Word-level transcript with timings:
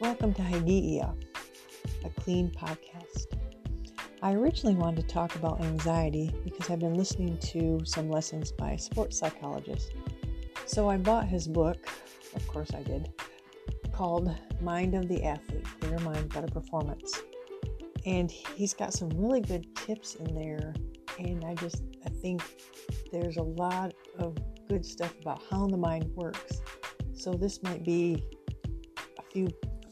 Welcome 0.00 0.32
to 0.34 0.42
Hygeia, 0.42 1.12
a 2.04 2.08
clean 2.20 2.52
podcast. 2.52 3.36
I 4.22 4.32
originally 4.32 4.76
wanted 4.76 5.08
to 5.08 5.12
talk 5.12 5.34
about 5.34 5.60
anxiety 5.60 6.32
because 6.44 6.70
I've 6.70 6.78
been 6.78 6.94
listening 6.94 7.36
to 7.38 7.80
some 7.84 8.08
lessons 8.08 8.52
by 8.52 8.70
a 8.70 8.78
sports 8.78 9.18
psychologist. 9.18 9.90
So 10.66 10.88
I 10.88 10.98
bought 10.98 11.26
his 11.26 11.48
book, 11.48 11.88
of 12.36 12.46
course 12.46 12.70
I 12.74 12.84
did, 12.84 13.12
called 13.90 14.32
Mind 14.60 14.94
of 14.94 15.08
the 15.08 15.24
Athlete 15.24 15.66
Clear 15.80 15.98
Mind, 15.98 16.32
Better 16.32 16.46
Performance. 16.46 17.20
And 18.06 18.30
he's 18.30 18.74
got 18.74 18.92
some 18.92 19.08
really 19.08 19.40
good 19.40 19.74
tips 19.74 20.14
in 20.14 20.32
there. 20.32 20.74
And 21.18 21.44
I 21.44 21.54
just, 21.54 21.82
I 22.06 22.10
think 22.10 22.40
there's 23.10 23.36
a 23.36 23.42
lot 23.42 23.94
of 24.20 24.38
good 24.68 24.86
stuff 24.86 25.12
about 25.20 25.42
how 25.50 25.66
the 25.66 25.76
mind 25.76 26.08
works. 26.14 26.62
So 27.14 27.32
this 27.32 27.64
might 27.64 27.84
be 27.84 28.22
a 29.18 29.22
few 29.32 29.48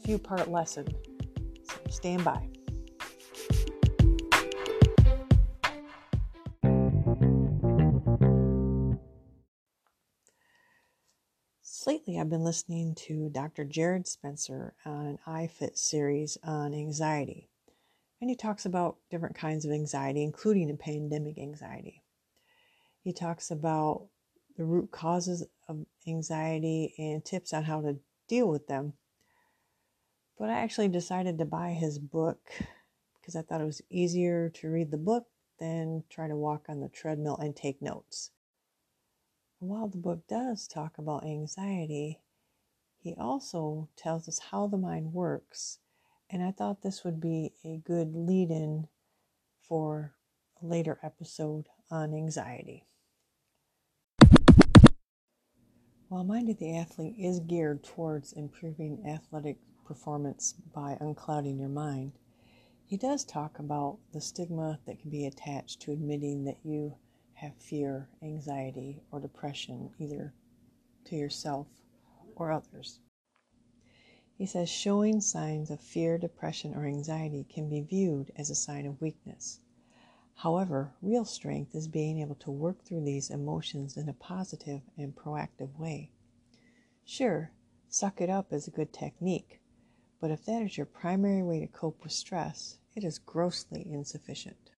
few 0.07 0.17
part 0.17 0.49
lesson. 0.49 0.87
So 1.63 1.75
stand 1.89 2.23
by. 2.23 2.47
Lately, 11.85 12.19
I've 12.19 12.29
been 12.29 12.43
listening 12.43 12.95
to 13.07 13.29
Dr. 13.29 13.65
Jarrod 13.65 14.07
Spencer 14.07 14.75
on 14.85 15.07
an 15.07 15.19
iFit 15.27 15.77
series 15.77 16.37
on 16.41 16.73
anxiety. 16.73 17.49
And 18.21 18.29
he 18.29 18.35
talks 18.37 18.65
about 18.65 18.97
different 19.11 19.35
kinds 19.35 19.65
of 19.65 19.71
anxiety, 19.73 20.23
including 20.23 20.69
a 20.69 20.75
pandemic 20.75 21.37
anxiety. 21.37 22.03
He 23.03 23.11
talks 23.11 23.51
about 23.51 24.07
the 24.55 24.63
root 24.63 24.89
causes 24.91 25.45
of 25.67 25.85
anxiety 26.07 26.93
and 26.97 27.25
tips 27.25 27.53
on 27.53 27.65
how 27.65 27.81
to 27.81 27.97
deal 28.29 28.47
with 28.47 28.67
them. 28.67 28.93
But 30.37 30.49
I 30.49 30.59
actually 30.59 30.89
decided 30.89 31.37
to 31.37 31.45
buy 31.45 31.71
his 31.71 31.97
book 31.97 32.39
because 33.19 33.35
I 33.35 33.41
thought 33.41 33.61
it 33.61 33.65
was 33.65 33.81
easier 33.89 34.49
to 34.49 34.69
read 34.69 34.91
the 34.91 34.97
book 34.97 35.25
than 35.59 36.03
try 36.09 36.27
to 36.27 36.35
walk 36.35 36.65
on 36.69 36.79
the 36.79 36.89
treadmill 36.89 37.37
and 37.37 37.55
take 37.55 37.81
notes. 37.81 38.31
While 39.59 39.87
the 39.87 39.97
book 39.97 40.27
does 40.27 40.67
talk 40.67 40.99
about 40.99 41.25
anxiety, 41.25 42.19
he 42.99 43.15
also 43.15 43.89
tells 43.95 44.27
us 44.27 44.39
how 44.51 44.67
the 44.67 44.77
mind 44.77 45.13
works. 45.13 45.79
And 46.29 46.43
I 46.43 46.51
thought 46.51 46.83
this 46.83 47.03
would 47.03 47.19
be 47.19 47.53
a 47.65 47.77
good 47.77 48.13
lead 48.13 48.51
in 48.51 48.87
for 49.61 50.13
a 50.61 50.65
later 50.65 50.99
episode 51.01 51.67
on 51.89 52.13
anxiety. 52.13 52.85
While 56.09 56.23
Mind 56.23 56.49
of 56.49 56.59
the 56.59 56.75
Athlete 56.77 57.15
is 57.17 57.39
geared 57.39 57.83
towards 57.83 58.31
improving 58.31 59.03
athletic 59.05 59.57
performance 59.87 60.53
by 60.73 60.97
unclouding 60.99 61.57
your 61.57 61.69
mind, 61.69 62.11
he 62.85 62.97
does 62.97 63.23
talk 63.23 63.57
about 63.57 63.97
the 64.13 64.19
stigma 64.19 64.79
that 64.85 64.99
can 64.99 65.09
be 65.09 65.25
attached 65.25 65.79
to 65.81 65.91
admitting 65.91 66.43
that 66.43 66.59
you 66.63 66.95
have 67.33 67.55
fear, 67.55 68.09
anxiety, 68.21 69.01
or 69.11 69.19
depression, 69.19 69.91
either 69.97 70.33
to 71.05 71.15
yourself 71.15 71.67
or 72.35 72.51
others. 72.51 72.99
He 74.37 74.45
says 74.45 74.69
showing 74.69 75.21
signs 75.21 75.71
of 75.71 75.79
fear, 75.79 76.17
depression, 76.17 76.75
or 76.75 76.85
anxiety 76.85 77.43
can 77.43 77.69
be 77.69 77.81
viewed 77.81 78.31
as 78.35 78.49
a 78.49 78.55
sign 78.55 78.85
of 78.85 79.01
weakness. 79.01 79.59
However, 80.35 80.93
real 81.01 81.25
strength 81.25 81.73
is 81.73 81.87
being 81.87 82.19
able 82.19 82.35
to 82.35 82.51
work 82.51 82.83
through 82.83 83.03
these 83.03 83.31
emotions 83.31 83.97
in 83.97 84.07
a 84.07 84.13
positive 84.13 84.81
and 84.95 85.15
proactive 85.15 85.77
way. 85.79 86.11
Sure, 87.03 87.51
suck 87.89 88.21
it 88.21 88.29
up 88.29 88.53
is 88.53 88.67
a 88.67 88.71
good 88.71 88.93
technique, 88.93 89.59
but 90.19 90.31
if 90.31 90.45
that 90.45 90.61
is 90.61 90.77
your 90.77 90.85
primary 90.85 91.43
way 91.43 91.59
to 91.59 91.67
cope 91.67 92.03
with 92.03 92.11
stress, 92.11 92.79
it 92.95 93.03
is 93.03 93.19
grossly 93.19 93.87
insufficient. 93.91 94.71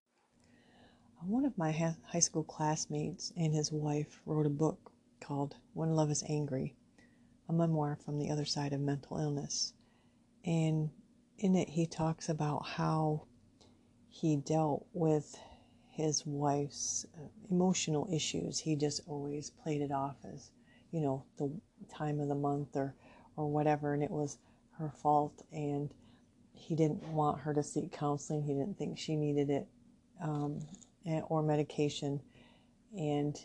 One 1.25 1.45
of 1.45 1.57
my 1.57 1.71
high 1.71 2.19
school 2.19 2.43
classmates 2.43 3.33
and 3.35 3.53
his 3.53 3.71
wife 3.71 4.21
wrote 4.25 4.45
a 4.45 4.49
book 4.49 4.91
called 5.19 5.55
When 5.73 5.95
Love 5.95 6.11
is 6.11 6.23
Angry, 6.27 6.75
a 7.47 7.53
memoir 7.53 7.97
from 8.03 8.17
the 8.17 8.29
other 8.29 8.45
side 8.45 8.73
of 8.73 8.79
mental 8.79 9.17
illness. 9.17 9.73
And 10.45 10.89
in 11.37 11.55
it, 11.55 11.69
he 11.69 11.85
talks 11.85 12.29
about 12.29 12.65
how 12.65 13.25
he 14.09 14.37
dealt 14.37 14.85
with 14.93 15.37
his 15.89 16.25
wife's 16.25 17.05
uh, 17.17 17.27
emotional 17.51 18.07
issues. 18.11 18.59
He 18.59 18.75
just 18.75 19.01
always 19.07 19.49
played 19.49 19.81
it 19.81 19.91
off 19.91 20.15
as, 20.23 20.51
you 20.91 21.01
know, 21.01 21.25
the 21.37 21.51
time 21.93 22.19
of 22.19 22.29
the 22.29 22.35
month 22.35 22.75
or, 22.75 22.95
or 23.35 23.47
whatever, 23.47 23.93
and 23.93 24.03
it 24.03 24.11
was 24.11 24.37
her 24.79 24.91
fault. 25.01 25.43
And 25.51 25.93
he 26.53 26.75
didn't 26.75 27.03
want 27.09 27.41
her 27.41 27.53
to 27.53 27.63
seek 27.63 27.91
counseling. 27.91 28.43
He 28.43 28.53
didn't 28.53 28.77
think 28.77 28.97
she 28.97 29.15
needed 29.15 29.49
it 29.49 29.67
um, 30.21 30.59
or 31.27 31.43
medication. 31.43 32.21
And 32.97 33.37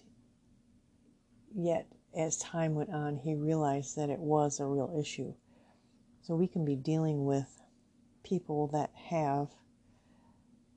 yet, 1.55 1.87
as 2.17 2.37
time 2.39 2.75
went 2.75 2.91
on, 2.91 3.17
he 3.17 3.35
realized 3.35 3.97
that 3.97 4.11
it 4.11 4.19
was 4.19 4.61
a 4.61 4.65
real 4.65 4.97
issue. 4.99 5.35
So 6.23 6.35
we 6.35 6.47
can 6.47 6.65
be 6.65 6.77
dealing 6.77 7.25
with 7.25 7.61
people 8.23 8.69
that 8.69 8.91
have 9.11 9.49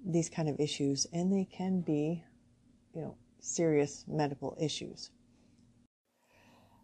these 0.05 0.29
kind 0.29 0.49
of 0.49 0.59
issues, 0.59 1.07
and 1.13 1.31
they 1.31 1.45
can 1.45 1.81
be, 1.81 2.23
you 2.93 3.01
know, 3.01 3.15
serious 3.39 4.05
medical 4.07 4.57
issues. 4.59 5.11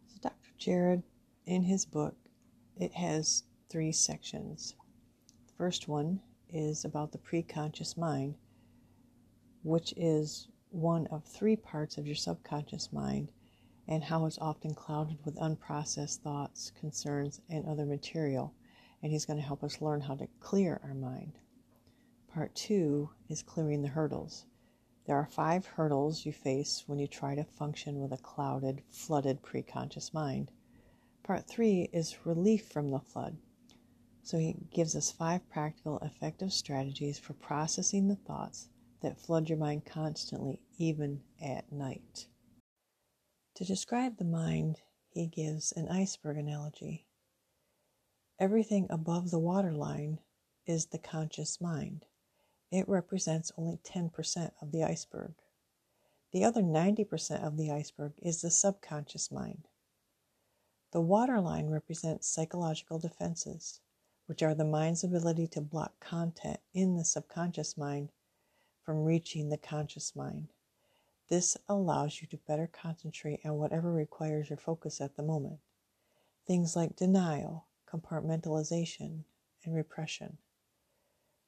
So 0.07 0.19
Dr. 0.21 0.51
Jarrod, 0.59 1.03
in 1.45 1.63
his 1.63 1.85
book, 1.85 2.15
it 2.77 2.93
has 2.93 3.43
three 3.73 3.91
sections. 3.91 4.75
The 5.47 5.53
first 5.57 5.87
one 5.87 6.21
is 6.47 6.85
about 6.85 7.11
the 7.11 7.17
preconscious 7.17 7.97
mind, 7.97 8.35
which 9.63 9.95
is 9.97 10.47
one 10.69 11.07
of 11.07 11.25
three 11.25 11.55
parts 11.55 11.97
of 11.97 12.05
your 12.05 12.15
subconscious 12.15 12.93
mind 12.93 13.31
and 13.87 14.03
how 14.03 14.27
it's 14.27 14.37
often 14.37 14.75
clouded 14.75 15.17
with 15.25 15.39
unprocessed 15.39 16.19
thoughts, 16.19 16.71
concerns, 16.79 17.41
and 17.49 17.65
other 17.65 17.83
material. 17.83 18.53
And 19.01 19.11
he's 19.11 19.25
going 19.25 19.39
to 19.39 19.45
help 19.45 19.63
us 19.63 19.81
learn 19.81 20.01
how 20.01 20.17
to 20.17 20.27
clear 20.39 20.79
our 20.83 20.93
mind. 20.93 21.39
Part 22.31 22.53
two 22.53 23.09
is 23.27 23.41
clearing 23.41 23.81
the 23.81 23.87
hurdles. 23.87 24.45
There 25.07 25.17
are 25.17 25.25
five 25.25 25.65
hurdles 25.65 26.27
you 26.27 26.31
face 26.31 26.83
when 26.85 26.99
you 26.99 27.07
try 27.07 27.33
to 27.33 27.43
function 27.43 27.99
with 27.99 28.11
a 28.11 28.17
clouded, 28.17 28.83
flooded 28.91 29.41
preconscious 29.41 30.13
mind. 30.13 30.51
Part 31.23 31.47
three 31.47 31.89
is 31.91 32.23
relief 32.23 32.67
from 32.67 32.91
the 32.91 32.99
flood. 32.99 33.35
So 34.23 34.37
he 34.37 34.55
gives 34.73 34.95
us 34.95 35.11
five 35.11 35.47
practical, 35.49 35.99
effective 35.99 36.51
strategies 36.51 37.19
for 37.19 37.33
processing 37.33 38.07
the 38.07 38.15
thoughts 38.15 38.69
that 39.01 39.19
flood 39.19 39.49
your 39.49 39.57
mind 39.57 39.85
constantly, 39.85 40.61
even 40.77 41.21
at 41.41 41.71
night. 41.71 42.27
To 43.55 43.65
describe 43.65 44.17
the 44.17 44.25
mind, 44.25 44.77
he 45.09 45.27
gives 45.27 45.71
an 45.73 45.89
iceberg 45.89 46.37
analogy. 46.37 47.05
Everything 48.39 48.87
above 48.89 49.29
the 49.29 49.39
waterline 49.39 50.19
is 50.65 50.87
the 50.87 50.97
conscious 50.97 51.61
mind 51.61 52.05
it 52.73 52.89
represents 52.89 53.51
only 53.55 53.77
10% 53.83 54.51
of 54.59 54.71
the 54.71 54.83
iceberg. 54.83 55.35
The 56.31 56.43
other 56.43 56.63
90% 56.63 57.45
of 57.45 57.55
the 57.55 57.69
iceberg 57.69 58.13
is 58.17 58.41
the 58.41 58.49
subconscious 58.49 59.31
mind. 59.31 59.67
The 60.91 60.99
waterline 60.99 61.67
represents 61.67 62.27
psychological 62.27 62.97
defenses, 62.97 63.79
which 64.25 64.41
are 64.41 64.55
the 64.55 64.65
mind's 64.65 65.03
ability 65.03 65.47
to 65.47 65.61
block 65.61 65.99
content 65.99 66.59
in 66.73 66.95
the 66.95 67.05
subconscious 67.05 67.77
mind 67.77 68.09
from 68.83 69.03
reaching 69.03 69.49
the 69.49 69.57
conscious 69.57 70.15
mind. 70.15 70.47
This 71.29 71.57
allows 71.67 72.21
you 72.21 72.27
to 72.27 72.37
better 72.37 72.67
concentrate 72.67 73.41
on 73.45 73.57
whatever 73.57 73.91
requires 73.91 74.49
your 74.49 74.57
focus 74.57 75.01
at 75.01 75.15
the 75.15 75.23
moment. 75.23 75.59
Things 76.45 76.75
like 76.75 76.95
denial, 76.95 77.67
compartmentalization, 77.91 79.23
and 79.63 79.73
repression. 79.73 80.37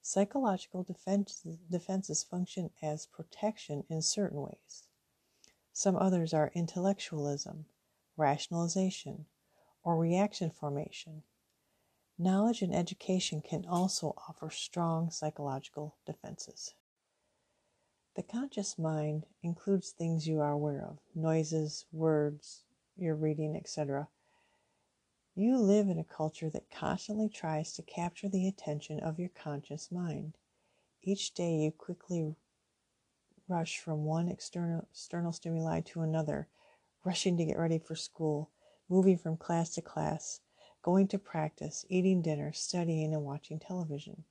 Psychological 0.02 0.84
defenses, 0.84 1.58
defenses 1.70 2.24
function 2.24 2.70
as 2.82 3.08
protection 3.08 3.84
in 3.90 4.02
certain 4.02 4.42
ways. 4.42 4.84
Some 5.74 5.98
others 5.98 6.34
are 6.34 6.52
intellectualism, 6.54 7.66
rationalization, 8.16 9.26
or 9.84 9.98
reaction 9.98 10.50
formation. 10.52 11.24
Knowledge 12.18 12.62
and 12.62 12.74
education 12.74 13.42
can 13.42 13.66
also 13.66 14.16
offer 14.28 14.50
strong 14.50 15.12
psychological 15.12 15.96
defenses. 16.06 16.74
The 18.16 18.24
conscious 18.24 18.80
mind 18.80 19.26
includes 19.44 19.90
things 19.90 20.26
you 20.26 20.40
are 20.40 20.52
aware 20.52 20.82
of 20.82 21.00
noises, 21.14 21.86
words, 21.92 22.64
your 22.96 23.16
reading, 23.16 23.58
etc. 23.58 24.08
You 25.36 25.58
live 25.58 25.90
in 25.90 26.00
a 26.00 26.06
culture 26.06 26.50
that 26.52 26.72
constantly 26.72 27.28
tries 27.28 27.74
to 27.74 27.82
capture 27.82 28.30
the 28.30 28.48
attention 28.48 29.02
of 29.02 29.20
your 29.20 29.32
conscious 29.36 29.92
mind. 29.92 30.38
Each 31.04 31.34
day 31.34 31.56
you 31.56 31.72
quickly 31.72 32.38
rush 33.50 33.80
from 33.80 34.06
one 34.06 34.30
external, 34.30 34.88
external 34.94 35.34
stimuli 35.34 35.82
to 35.82 36.00
another, 36.00 36.48
rushing 37.04 37.36
to 37.38 37.46
get 37.46 37.60
ready 37.60 37.78
for 37.78 37.96
school, 37.96 38.52
moving 38.88 39.18
from 39.18 39.36
class 39.36 39.72
to 39.72 39.82
class, 39.82 40.40
going 40.86 41.08
to 41.08 41.18
practice, 41.18 41.84
eating 41.90 42.22
dinner, 42.22 42.54
studying, 42.54 43.12
and 43.12 43.24
watching 43.24 43.58
television. 43.58 44.24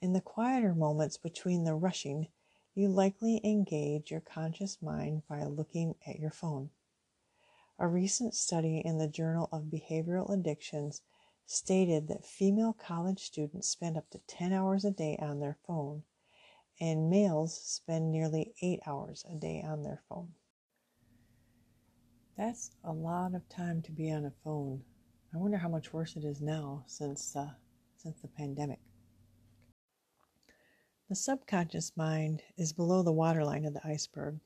In 0.00 0.12
the 0.12 0.20
quieter 0.20 0.72
moments 0.72 1.16
between 1.16 1.64
the 1.64 1.74
rushing, 1.74 2.28
you 2.76 2.88
likely 2.88 3.40
engage 3.42 4.12
your 4.12 4.20
conscious 4.20 4.80
mind 4.80 5.22
by 5.28 5.42
looking 5.42 5.96
at 6.06 6.20
your 6.20 6.30
phone. 6.30 6.70
A 7.76 7.88
recent 7.88 8.36
study 8.36 8.82
in 8.84 8.98
the 8.98 9.08
Journal 9.08 9.48
of 9.50 9.64
Behavioral 9.64 10.32
Addictions 10.32 11.02
stated 11.44 12.06
that 12.06 12.24
female 12.24 12.72
college 12.72 13.24
students 13.24 13.68
spend 13.68 13.96
up 13.96 14.08
to 14.10 14.20
10 14.28 14.52
hours 14.52 14.84
a 14.84 14.92
day 14.92 15.18
on 15.20 15.40
their 15.40 15.58
phone, 15.66 16.04
and 16.80 17.10
males 17.10 17.52
spend 17.60 18.12
nearly 18.12 18.54
8 18.62 18.78
hours 18.86 19.24
a 19.28 19.34
day 19.34 19.60
on 19.66 19.82
their 19.82 20.02
phone. 20.08 20.34
That's 22.36 22.70
a 22.84 22.92
lot 22.92 23.34
of 23.34 23.48
time 23.48 23.82
to 23.82 23.90
be 23.90 24.12
on 24.12 24.24
a 24.24 24.32
phone. 24.44 24.84
I 25.34 25.38
wonder 25.38 25.58
how 25.58 25.68
much 25.68 25.92
worse 25.92 26.14
it 26.14 26.22
is 26.22 26.40
now 26.40 26.84
since 26.86 27.34
uh, 27.34 27.50
since 27.96 28.20
the 28.20 28.28
pandemic. 28.28 28.78
The 31.08 31.16
subconscious 31.16 31.90
mind 31.96 32.42
is 32.56 32.72
below 32.72 33.02
the 33.02 33.10
waterline 33.10 33.64
of 33.64 33.74
the 33.74 33.84
iceberg. 33.84 34.38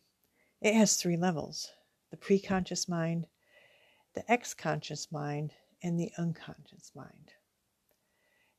It 0.62 0.72
has 0.72 0.96
three 0.96 1.18
levels 1.18 1.70
the 2.10 2.16
preconscious 2.16 2.88
mind, 2.88 3.26
the 4.14 4.24
exconscious 4.32 5.12
mind, 5.12 5.52
and 5.82 6.00
the 6.00 6.10
unconscious 6.16 6.90
mind. 6.94 7.32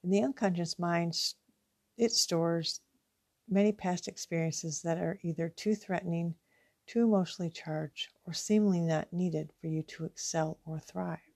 In 0.04 0.12
the 0.12 0.22
unconscious 0.22 0.78
mind, 0.78 1.16
it 1.98 2.12
stores 2.12 2.82
many 3.50 3.72
past 3.72 4.08
experiences 4.08 4.84
that 4.84 5.00
are 5.00 5.18
either 5.24 5.50
too 5.50 5.74
threatening, 5.74 6.36
too 6.86 7.02
emotionally 7.02 7.50
charged, 7.50 8.10
or 8.28 8.34
seemingly 8.34 8.82
not 8.82 9.12
needed 9.12 9.52
for 9.60 9.66
you 9.66 9.82
to 9.82 10.06
excel 10.06 10.60
or 10.64 10.80
thrive. 10.80 11.29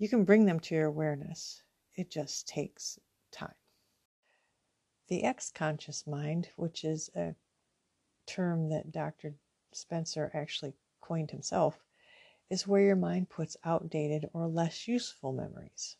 You 0.00 0.08
can 0.08 0.24
bring 0.24 0.46
them 0.46 0.60
to 0.60 0.74
your 0.74 0.86
awareness, 0.86 1.62
it 1.94 2.10
just 2.10 2.48
takes 2.48 2.98
time. 3.30 3.52
The 5.08 5.24
ex 5.24 5.50
conscious 5.50 6.06
mind, 6.06 6.48
which 6.56 6.84
is 6.84 7.10
a 7.14 7.34
term 8.24 8.70
that 8.70 8.92
Dr. 8.92 9.34
Spencer 9.72 10.30
actually 10.32 10.72
coined 11.02 11.32
himself, 11.32 11.84
is 12.48 12.66
where 12.66 12.80
your 12.80 12.96
mind 12.96 13.28
puts 13.28 13.58
outdated 13.62 14.30
or 14.32 14.48
less 14.48 14.88
useful 14.88 15.34
memories. 15.34 15.96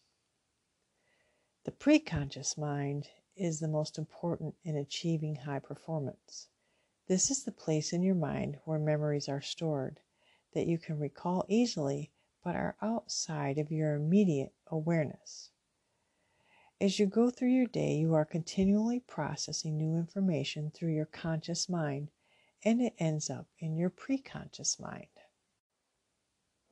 The 1.64 1.72
preconscious 1.72 2.56
mind 2.56 3.06
is 3.36 3.60
the 3.60 3.68
most 3.68 3.98
important 3.98 4.54
in 4.64 4.76
achieving 4.78 5.36
high 5.36 5.58
performance. 5.58 6.48
This 7.06 7.30
is 7.30 7.44
the 7.44 7.52
place 7.52 7.92
in 7.92 8.02
your 8.02 8.14
mind 8.14 8.60
where 8.64 8.78
memories 8.78 9.28
are 9.28 9.42
stored 9.42 10.00
that 10.54 10.66
you 10.66 10.78
can 10.78 10.98
recall 10.98 11.44
easily 11.48 12.12
but 12.42 12.56
are 12.56 12.76
outside 12.80 13.58
of 13.58 13.70
your 13.70 13.94
immediate 13.94 14.52
awareness. 14.68 15.50
As 16.80 16.98
you 16.98 17.06
go 17.06 17.28
through 17.28 17.50
your 17.50 17.66
day, 17.66 17.96
you 17.96 18.14
are 18.14 18.24
continually 18.24 19.00
processing 19.00 19.76
new 19.76 19.96
information 19.96 20.70
through 20.70 20.94
your 20.94 21.06
conscious 21.06 21.68
mind, 21.68 22.10
and 22.64 22.80
it 22.80 22.94
ends 22.98 23.28
up 23.28 23.48
in 23.58 23.76
your 23.76 23.90
preconscious 23.90 24.80
mind. 24.80 25.08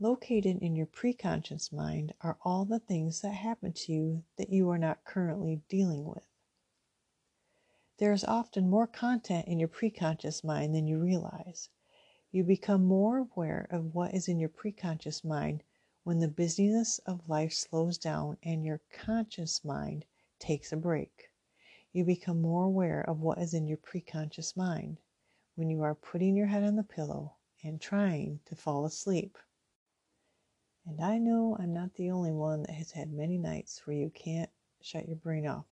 Located 0.00 0.58
in 0.62 0.76
your 0.76 0.86
preconscious 0.86 1.72
mind 1.72 2.14
are 2.20 2.38
all 2.42 2.64
the 2.64 2.78
things 2.78 3.20
that 3.20 3.34
happen 3.34 3.72
to 3.72 3.92
you 3.92 4.24
that 4.36 4.50
you 4.50 4.70
are 4.70 4.78
not 4.78 5.04
currently 5.04 5.60
dealing 5.68 6.04
with. 6.04 6.26
There 7.98 8.12
is 8.12 8.24
often 8.24 8.70
more 8.70 8.86
content 8.86 9.48
in 9.48 9.58
your 9.58 9.68
preconscious 9.68 10.44
mind 10.44 10.74
than 10.74 10.86
you 10.86 10.98
realize. 10.98 11.68
You 12.30 12.44
become 12.44 12.84
more 12.84 13.16
aware 13.16 13.66
of 13.70 13.94
what 13.94 14.12
is 14.12 14.28
in 14.28 14.38
your 14.38 14.50
preconscious 14.50 15.24
mind 15.24 15.62
when 16.04 16.18
the 16.18 16.28
busyness 16.28 16.98
of 17.00 17.26
life 17.28 17.54
slows 17.54 17.96
down 17.96 18.36
and 18.42 18.62
your 18.62 18.82
conscious 18.92 19.64
mind 19.64 20.04
takes 20.38 20.70
a 20.70 20.76
break. 20.76 21.30
You 21.90 22.04
become 22.04 22.42
more 22.42 22.64
aware 22.64 23.00
of 23.00 23.22
what 23.22 23.38
is 23.38 23.54
in 23.54 23.66
your 23.66 23.78
preconscious 23.78 24.54
mind 24.56 25.00
when 25.54 25.70
you 25.70 25.82
are 25.82 25.94
putting 25.94 26.36
your 26.36 26.48
head 26.48 26.64
on 26.64 26.76
the 26.76 26.82
pillow 26.82 27.34
and 27.64 27.80
trying 27.80 28.40
to 28.44 28.54
fall 28.54 28.84
asleep. 28.84 29.38
And 30.84 31.00
I 31.00 31.16
know 31.16 31.56
I'm 31.58 31.72
not 31.72 31.94
the 31.94 32.10
only 32.10 32.32
one 32.32 32.62
that 32.62 32.74
has 32.74 32.90
had 32.92 33.10
many 33.10 33.38
nights 33.38 33.86
where 33.86 33.96
you 33.96 34.10
can't 34.10 34.50
shut 34.82 35.08
your 35.08 35.16
brain 35.16 35.46
off. 35.46 35.64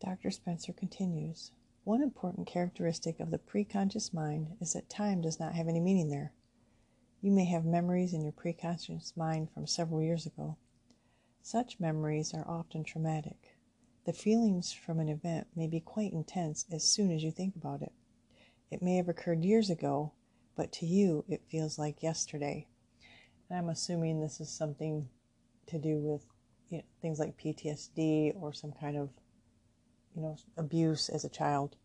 Dr. 0.00 0.30
Spencer 0.30 0.74
continues 0.74 1.52
One 1.86 2.02
important 2.02 2.48
characteristic 2.48 3.20
of 3.20 3.30
the 3.30 3.38
preconscious 3.38 4.12
mind 4.12 4.56
is 4.60 4.72
that 4.72 4.88
time 4.88 5.20
does 5.20 5.38
not 5.38 5.54
have 5.54 5.68
any 5.68 5.78
meaning 5.78 6.08
there. 6.08 6.32
You 7.20 7.30
may 7.30 7.44
have 7.44 7.64
memories 7.64 8.12
in 8.12 8.24
your 8.24 8.32
preconscious 8.32 9.16
mind 9.16 9.52
from 9.52 9.68
several 9.68 10.02
years 10.02 10.26
ago. 10.26 10.56
Such 11.42 11.78
memories 11.78 12.34
are 12.34 12.44
often 12.44 12.82
traumatic. 12.82 13.56
The 14.04 14.12
feelings 14.12 14.72
from 14.72 14.98
an 14.98 15.08
event 15.08 15.46
may 15.54 15.68
be 15.68 15.78
quite 15.78 16.12
intense 16.12 16.66
as 16.72 16.82
soon 16.82 17.12
as 17.12 17.22
you 17.22 17.30
think 17.30 17.54
about 17.54 17.82
it. 17.82 17.92
It 18.68 18.82
may 18.82 18.96
have 18.96 19.08
occurred 19.08 19.44
years 19.44 19.70
ago, 19.70 20.10
but 20.56 20.72
to 20.72 20.86
you 20.86 21.24
it 21.28 21.46
feels 21.48 21.78
like 21.78 22.02
yesterday. 22.02 22.66
And 23.48 23.60
I'm 23.60 23.68
assuming 23.68 24.20
this 24.20 24.40
is 24.40 24.50
something 24.50 25.08
to 25.68 25.78
do 25.78 25.98
with 25.98 26.26
you 26.68 26.78
know, 26.78 26.84
things 27.00 27.20
like 27.20 27.38
PTSD 27.38 28.32
or 28.42 28.52
some 28.52 28.72
kind 28.72 28.96
of 28.96 29.10
you 30.16 30.22
know 30.22 30.36
abuse 30.56 31.08
as 31.10 31.24
a 31.24 31.28
child. 31.28 31.76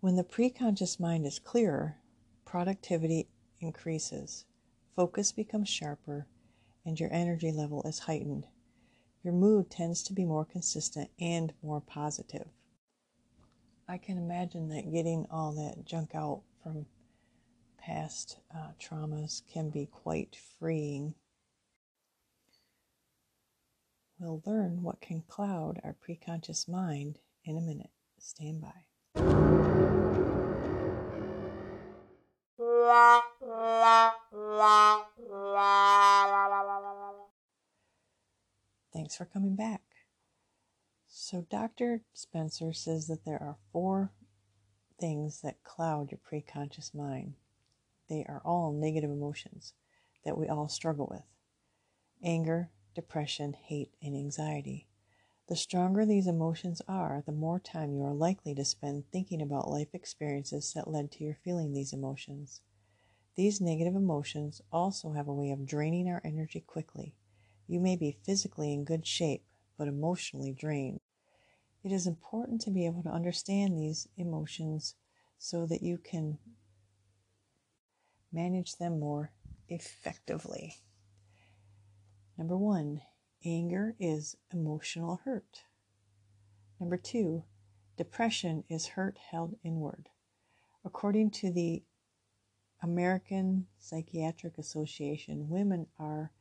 When 0.00 0.16
the 0.16 0.24
preconscious 0.24 1.00
mind 1.00 1.26
is 1.26 1.38
clearer, 1.38 1.96
productivity 2.44 3.28
increases, 3.60 4.44
focus 4.94 5.32
becomes 5.32 5.68
sharper, 5.68 6.26
and 6.84 7.00
your 7.00 7.12
energy 7.12 7.50
level 7.50 7.82
is 7.82 8.00
heightened. 8.00 8.46
Your 9.22 9.34
mood 9.34 9.70
tends 9.70 10.02
to 10.04 10.12
be 10.12 10.24
more 10.24 10.44
consistent 10.44 11.10
and 11.18 11.52
more 11.62 11.80
positive. 11.80 12.48
I 13.88 13.98
can 13.98 14.18
imagine 14.18 14.68
that 14.68 14.92
getting 14.92 15.26
all 15.30 15.52
that 15.52 15.84
junk 15.84 16.14
out 16.14 16.42
from 16.62 16.86
past 17.76 18.38
uh, 18.54 18.68
traumas 18.78 19.42
can 19.52 19.70
be 19.70 19.86
quite 19.86 20.36
freeing. 20.58 21.14
We'll 24.20 24.42
learn 24.44 24.82
what 24.82 25.00
can 25.00 25.22
cloud 25.26 25.80
our 25.82 25.96
preconscious 26.06 26.68
mind 26.68 27.20
in 27.42 27.56
a 27.56 27.60
minute. 27.62 27.88
Stand 28.18 28.60
by. 28.60 28.68
Thanks 38.92 39.16
for 39.16 39.24
coming 39.24 39.56
back. 39.56 39.80
So, 41.08 41.46
Dr. 41.48 42.02
Spencer 42.12 42.74
says 42.74 43.06
that 43.06 43.24
there 43.24 43.42
are 43.42 43.56
four 43.72 44.12
things 45.00 45.40
that 45.40 45.64
cloud 45.64 46.10
your 46.10 46.20
preconscious 46.30 46.94
mind. 46.94 47.36
They 48.10 48.26
are 48.28 48.42
all 48.44 48.70
negative 48.70 49.10
emotions 49.10 49.72
that 50.26 50.36
we 50.36 50.46
all 50.46 50.68
struggle 50.68 51.08
with 51.10 51.22
anger, 52.22 52.68
depression, 52.94 53.54
hate, 53.54 53.94
and 54.02 54.14
anxiety. 54.14 54.86
The 55.48 55.56
stronger 55.56 56.06
these 56.06 56.26
emotions 56.26 56.80
are, 56.86 57.22
the 57.26 57.32
more 57.32 57.58
time 57.58 57.92
you 57.92 58.04
are 58.04 58.14
likely 58.14 58.54
to 58.54 58.64
spend 58.64 59.10
thinking 59.10 59.42
about 59.42 59.68
life 59.68 59.94
experiences 59.94 60.72
that 60.74 60.90
led 60.90 61.10
to 61.12 61.24
your 61.24 61.34
feeling 61.34 61.72
these 61.72 61.92
emotions. 61.92 62.60
These 63.36 63.60
negative 63.60 63.96
emotions 63.96 64.60
also 64.72 65.12
have 65.12 65.28
a 65.28 65.34
way 65.34 65.50
of 65.50 65.66
draining 65.66 66.08
our 66.08 66.20
energy 66.24 66.60
quickly. 66.60 67.14
You 67.66 67.80
may 67.80 67.96
be 67.96 68.18
physically 68.24 68.72
in 68.72 68.84
good 68.84 69.06
shape, 69.06 69.44
but 69.78 69.88
emotionally 69.88 70.52
drained. 70.52 71.00
It 71.82 71.92
is 71.92 72.06
important 72.06 72.60
to 72.62 72.70
be 72.70 72.86
able 72.86 73.02
to 73.04 73.08
understand 73.08 73.78
these 73.78 74.08
emotions 74.16 74.94
so 75.38 75.66
that 75.66 75.82
you 75.82 75.98
can 75.98 76.38
manage 78.32 78.76
them 78.76 79.00
more 79.00 79.32
effectively. 79.68 80.76
Number 82.40 82.56
one, 82.56 83.02
anger 83.44 83.94
is 84.00 84.34
emotional 84.50 85.20
hurt. 85.26 85.64
Number 86.80 86.96
two, 86.96 87.44
depression 87.98 88.64
is 88.70 88.86
hurt 88.86 89.18
held 89.18 89.56
inward. 89.62 90.08
According 90.82 91.32
to 91.32 91.52
the 91.52 91.82
American 92.82 93.66
Psychiatric 93.78 94.56
Association, 94.56 95.50
women 95.50 95.86
are 95.98 96.32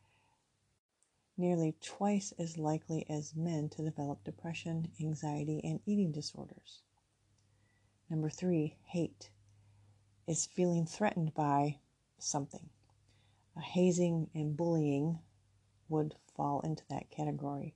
nearly 1.37 1.75
twice 1.81 2.31
as 2.39 2.57
likely 2.57 3.05
as 3.09 3.35
men 3.35 3.67
to 3.67 3.83
develop 3.83 4.23
depression, 4.23 4.87
anxiety, 5.01 5.59
and 5.65 5.81
eating 5.85 6.13
disorders. 6.13 6.79
Number 8.09 8.29
three, 8.29 8.77
hate 8.85 9.31
is 10.27 10.45
feeling 10.45 10.85
threatened 10.85 11.33
by 11.33 11.79
something. 12.19 12.69
A 13.57 13.61
hazing 13.61 14.29
and 14.33 14.55
bullying 14.55 15.19
would 15.89 16.15
fall 16.35 16.61
into 16.61 16.83
that 16.89 17.09
category. 17.09 17.75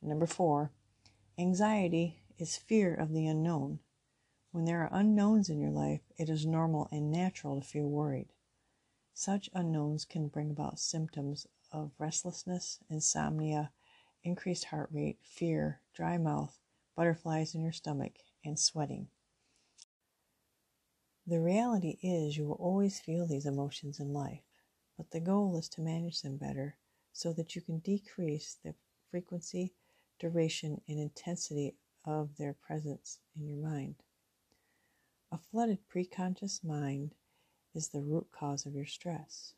number 0.00 0.26
four, 0.26 0.70
anxiety 1.38 2.22
is 2.38 2.56
fear 2.56 2.94
of 2.94 3.12
the 3.12 3.26
unknown. 3.26 3.80
When 4.52 4.64
there 4.64 4.82
are 4.82 4.90
unknowns 4.92 5.48
in 5.48 5.58
your 5.58 5.70
life, 5.70 6.02
it 6.16 6.28
is 6.28 6.46
normal 6.46 6.88
and 6.92 7.10
natural 7.10 7.60
to 7.60 7.66
feel 7.66 7.88
worried. 7.88 8.28
Such 9.14 9.50
unknowns 9.52 10.04
can 10.04 10.28
bring 10.28 10.50
about 10.50 10.78
symptoms 10.78 11.46
of 11.72 11.90
restlessness, 11.98 12.78
insomnia, 12.88 13.72
increased 14.22 14.66
heart 14.66 14.90
rate, 14.92 15.18
fear, 15.22 15.80
dry 15.92 16.18
mouth, 16.18 16.58
butterflies 16.94 17.54
in 17.54 17.62
your 17.62 17.72
stomach, 17.72 18.12
and 18.44 18.58
sweating. 18.58 19.08
The 21.26 21.40
reality 21.40 21.98
is, 22.02 22.36
you 22.36 22.46
will 22.46 22.54
always 22.54 23.00
feel 23.00 23.26
these 23.26 23.44
emotions 23.44 24.00
in 24.00 24.12
life, 24.12 24.44
but 24.96 25.10
the 25.10 25.20
goal 25.20 25.56
is 25.56 25.68
to 25.70 25.82
manage 25.82 26.22
them 26.22 26.36
better 26.36 26.76
so 27.18 27.32
that 27.32 27.56
you 27.56 27.60
can 27.60 27.80
decrease 27.80 28.58
the 28.62 28.72
frequency, 29.10 29.72
duration, 30.20 30.80
and 30.86 31.00
intensity 31.00 31.74
of 32.04 32.36
their 32.38 32.54
presence 32.54 33.18
in 33.36 33.48
your 33.48 33.56
mind. 33.56 33.96
A 35.32 35.38
flooded 35.50 35.78
preconscious 35.92 36.62
mind 36.62 37.16
is 37.74 37.88
the 37.88 38.00
root 38.00 38.28
cause 38.30 38.66
of 38.66 38.74
your 38.74 38.86
stress. 38.86 39.54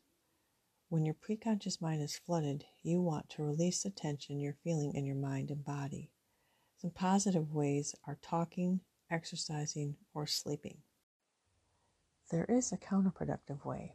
When 0.89 1.05
your 1.05 1.13
preconscious 1.13 1.79
mind 1.79 2.01
is 2.01 2.17
flooded, 2.17 2.65
you 2.81 2.99
want 2.99 3.29
to 3.29 3.43
release 3.43 3.83
the 3.83 3.91
tension 3.91 4.39
you're 4.39 4.57
feeling 4.63 4.95
in 4.95 5.05
your 5.05 5.15
mind 5.15 5.51
and 5.51 5.63
body. 5.63 6.09
Some 6.77 6.89
positive 6.89 7.53
ways 7.53 7.93
are 8.07 8.17
talking, 8.23 8.79
exercising, 9.11 9.97
or 10.15 10.25
sleeping. 10.25 10.79
There 12.31 12.45
is 12.45 12.71
a 12.71 12.77
counterproductive 12.77 13.63
way 13.63 13.93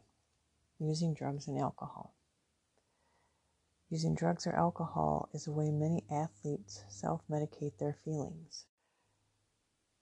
using 0.79 1.13
drugs 1.13 1.49
and 1.49 1.59
alcohol. 1.59 2.13
Using 3.89 4.15
drugs 4.15 4.45
or 4.45 4.53
alcohol 4.53 5.29
is 5.33 5.47
a 5.47 5.51
way 5.51 5.71
many 5.71 6.03
athletes 6.11 6.83
self 6.89 7.21
medicate 7.29 7.77
their 7.77 7.93
feelings. 7.93 8.65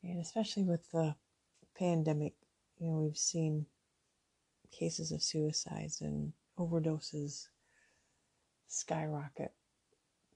And 0.04 0.20
especially 0.20 0.64
with 0.64 0.92
the 0.92 1.16
pandemic, 1.78 2.34
you 2.80 2.92
know, 2.92 3.00
we've 3.00 3.18
seen 3.18 3.68
cases 4.72 5.12
of 5.12 5.22
suicides 5.22 6.02
and 6.02 6.34
overdoses 6.58 7.48
skyrocket 8.68 9.54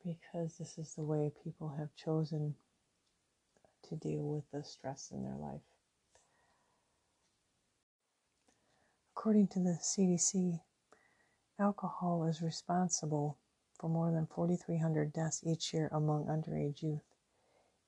because 0.05 0.57
this 0.57 0.77
is 0.77 0.93
the 0.93 1.03
way 1.03 1.31
people 1.43 1.75
have 1.77 1.95
chosen 1.95 2.55
to 3.87 3.95
deal 3.95 4.23
with 4.23 4.43
the 4.51 4.63
stress 4.63 5.11
in 5.11 5.23
their 5.23 5.35
life. 5.35 5.61
According 9.15 9.47
to 9.49 9.59
the 9.59 9.77
CDC, 9.81 10.61
alcohol 11.59 12.23
is 12.23 12.41
responsible 12.41 13.37
for 13.77 13.89
more 13.89 14.11
than 14.11 14.25
4,300 14.25 15.11
deaths 15.11 15.43
each 15.45 15.73
year 15.73 15.89
among 15.91 16.25
underage 16.25 16.81
youth. 16.81 17.03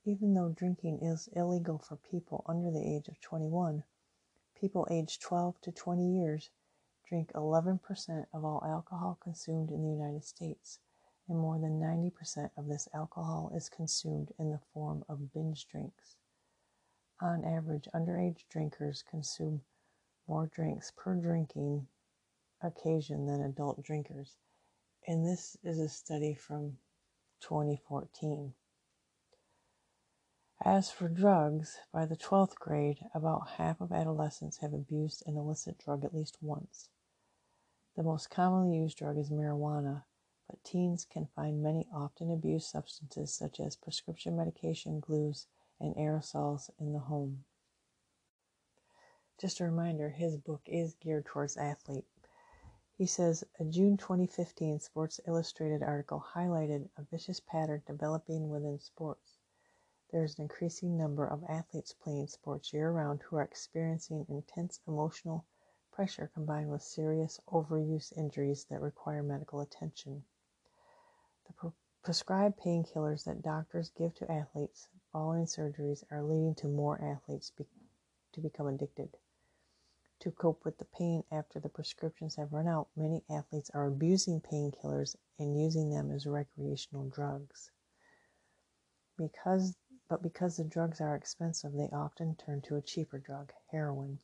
Even 0.04 0.34
though 0.34 0.50
drinking 0.50 1.00
is 1.01 1.30
illegal 1.34 1.78
for 1.78 1.96
people 1.96 2.44
under 2.48 2.70
the 2.70 2.84
age 2.84 3.08
of 3.08 3.22
21, 3.22 3.84
people 4.60 4.88
aged 4.92 5.22
12 5.22 5.62
to 5.62 5.72
20 5.72 6.06
years 6.06 6.50
drink 7.08 7.32
11% 7.34 8.25
of 8.34 8.46
all 8.46 8.63
alcohol 8.66 9.18
consumed 9.22 9.70
in 9.70 9.84
the 9.84 9.90
United 9.90 10.24
States, 10.24 10.80
and 11.28 11.38
more 11.38 11.60
than 11.60 11.80
90% 11.80 12.50
of 12.58 12.68
this 12.68 12.88
alcohol 12.94 13.51
is 13.56 13.70
consumed 13.70 14.32
in 14.40 14.50
the 14.50 14.60
form 14.74 15.04
of 15.08 15.34
binge 15.34 15.68
drinks. 15.68 16.16
On 17.22 17.46
average, 17.46 17.88
underage 17.94 18.48
drinkers 18.50 19.04
consume 19.04 19.62
more 20.28 20.48
drinks 20.48 20.92
per 20.96 21.16
drinking 21.16 21.88
occasion 22.63 23.25
than 23.25 23.41
adult 23.41 23.82
drinkers. 23.84 24.38
And 25.08 25.25
this 25.25 25.58
is 25.63 25.80
a 25.80 25.89
study 25.89 26.34
from 26.34 26.77
2014. 27.41 28.53
As 30.63 30.91
for 30.91 31.10
drugs, 31.10 31.80
by 31.91 32.06
the 32.06 32.15
12th 32.15 32.56
grade, 32.56 33.00
about 33.15 33.50
half 33.58 33.82
of 33.82 33.91
adolescents 33.91 34.58
have 34.58 34.74
abused 34.74 35.24
an 35.25 35.36
illicit 35.36 35.80
drug 35.80 36.06
at 36.06 36.13
least 36.13 36.38
once. 36.39 36.89
The 37.96 38.03
most 38.03 38.30
commonly 38.30 38.77
used 38.77 38.98
drug 38.98 39.18
is 39.18 39.32
marijuana, 39.32 40.03
but 40.48 40.63
teens 40.63 41.03
can 41.03 41.30
find 41.36 41.63
many 41.63 41.88
often 41.91 42.32
abused 42.32 42.70
substances 42.70 43.34
such 43.34 43.60
as 43.60 43.75
prescription 43.75 44.38
medication, 44.38 45.00
glues, 45.00 45.48
and 45.80 45.96
aerosols 45.96 46.70
in 46.80 46.94
the 46.94 47.00
home. 47.00 47.44
Just 49.39 49.60
a 49.60 49.63
reminder, 49.63 50.10
his 50.12 50.38
book 50.38 50.62
is 50.68 50.94
geared 50.94 51.25
towards 51.25 51.58
athlete. 51.58 52.06
He 53.01 53.08
says 53.08 53.43
a 53.60 53.65
June 53.65 53.98
2015 53.98 54.79
Sports 54.79 55.20
Illustrated 55.25 55.81
article 55.81 56.24
highlighted 56.36 56.88
a 56.96 57.01
vicious 57.01 57.39
pattern 57.39 57.81
developing 57.88 58.48
within 58.48 58.77
sports. 58.77 59.39
There 60.12 60.24
is 60.24 60.38
an 60.38 60.43
increasing 60.43 60.98
number 60.98 61.25
of 61.25 61.43
athletes 61.46 61.93
playing 61.93 62.27
sports 62.27 62.72
year 62.72 62.91
round 62.91 63.24
who 63.24 63.38
are 63.38 63.41
experiencing 63.41 64.27
intense 64.29 64.81
emotional 64.88 65.46
pressure 65.91 66.29
combined 66.31 66.70
with 66.70 66.84
serious 66.84 67.39
overuse 67.48 68.15
injuries 68.15 68.65
that 68.65 68.81
require 68.81 69.24
medical 69.24 69.62
attention. 69.62 70.24
The 71.48 71.53
pre- 71.53 71.72
prescribed 72.03 72.60
painkillers 72.60 73.24
that 73.24 73.41
doctors 73.41 73.89
give 73.89 74.13
to 74.17 74.31
athletes 74.31 74.89
following 75.12 75.46
surgeries 75.46 76.03
are 76.12 76.22
leading 76.22 76.53
to 76.53 76.67
more 76.67 77.01
athletes 77.01 77.50
be- 77.50 77.65
to 78.34 78.41
become 78.41 78.67
addicted. 78.67 79.17
To 80.22 80.30
cope 80.30 80.63
with 80.63 80.78
the 80.78 80.86
pain 80.86 81.24
after 81.32 81.60
the 81.60 81.68
prescriptions 81.68 82.36
have 82.36 82.54
run 82.54 82.68
out, 82.68 82.90
many 82.96 83.24
athletes 83.28 83.72
are 83.72 83.88
abusing 83.88 84.40
painkillers 84.40 85.16
and 85.40 85.60
using 85.60 85.90
them 85.90 86.12
as 86.12 86.28
recreational 86.28 87.10
drugs. 87.10 87.72
Because, 89.18 89.75
but 90.08 90.22
because 90.22 90.58
the 90.58 90.63
drugs 90.63 91.01
are 91.01 91.16
expensive, 91.16 91.74
they 91.74 91.90
often 91.90 92.36
turn 92.36 92.62
to 92.62 92.75
a 92.75 92.84
cheaper 92.84 93.18
drug, 93.18 93.51
heroin. 93.72 94.20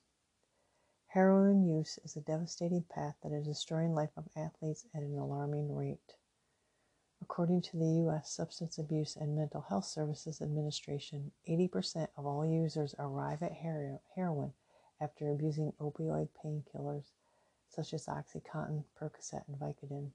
Heroin 1.08 1.64
use 1.66 1.98
is 2.04 2.16
a 2.16 2.22
devastating 2.22 2.84
path 2.84 3.16
that 3.24 3.32
is 3.32 3.48
destroying 3.48 3.96
life 3.96 4.16
of 4.18 4.30
athletes 4.36 4.86
at 4.94 5.02
an 5.02 5.18
alarming 5.18 5.74
rate. 5.74 6.14
According 7.24 7.64
to 7.64 7.78
the 7.78 7.90
U.S. 8.04 8.30
Substance 8.32 8.78
Abuse 8.78 9.16
and 9.16 9.36
Mental 9.36 9.62
Health 9.62 9.86
Services 9.86 10.44
Administration, 10.44 11.32
80% 11.50 12.10
of 12.16 12.28
all 12.28 12.46
users 12.46 12.94
arrive 13.00 13.42
at 13.42 13.54
heroin 13.54 14.54
after 15.00 15.32
abusing 15.32 15.74
opioid 15.80 16.30
painkillers 16.44 17.12
such 17.70 17.94
as 17.94 18.08
Oxycontin, 18.08 18.84
Percocet, 19.00 19.48
and 19.48 19.58
Vicodin. 19.60 20.12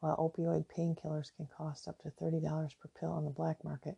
While 0.00 0.16
opioid 0.16 0.66
painkillers 0.66 1.34
can 1.36 1.46
cost 1.46 1.88
up 1.88 2.00
to 2.02 2.10
$30 2.10 2.42
per 2.80 2.88
pill 2.98 3.12
on 3.12 3.24
the 3.24 3.30
black 3.30 3.64
market, 3.64 3.96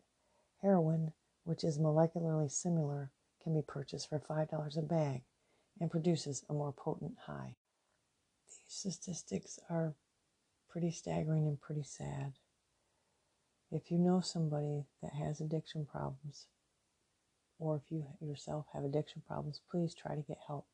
heroin, 0.61 1.13
which 1.43 1.63
is 1.63 1.79
molecularly 1.79 2.51
similar, 2.51 3.11
can 3.41 3.53
be 3.53 3.61
purchased 3.61 4.09
for 4.09 4.19
$5 4.19 4.77
a 4.77 4.81
bag 4.81 5.21
and 5.79 5.89
produces 5.89 6.43
a 6.49 6.53
more 6.53 6.71
potent 6.71 7.17
high. 7.25 7.55
These 8.47 8.95
statistics 8.95 9.59
are 9.69 9.95
pretty 10.69 10.91
staggering 10.91 11.47
and 11.47 11.59
pretty 11.59 11.83
sad. 11.83 12.33
If 13.71 13.89
you 13.89 13.97
know 13.97 14.19
somebody 14.19 14.85
that 15.01 15.13
has 15.13 15.39
addiction 15.39 15.85
problems, 15.85 16.47
or 17.61 17.75
if 17.75 17.83
you 17.91 18.03
yourself 18.19 18.65
have 18.73 18.83
addiction 18.83 19.21
problems, 19.27 19.61
please 19.69 19.93
try 19.93 20.15
to 20.15 20.21
get 20.23 20.39
help. 20.47 20.65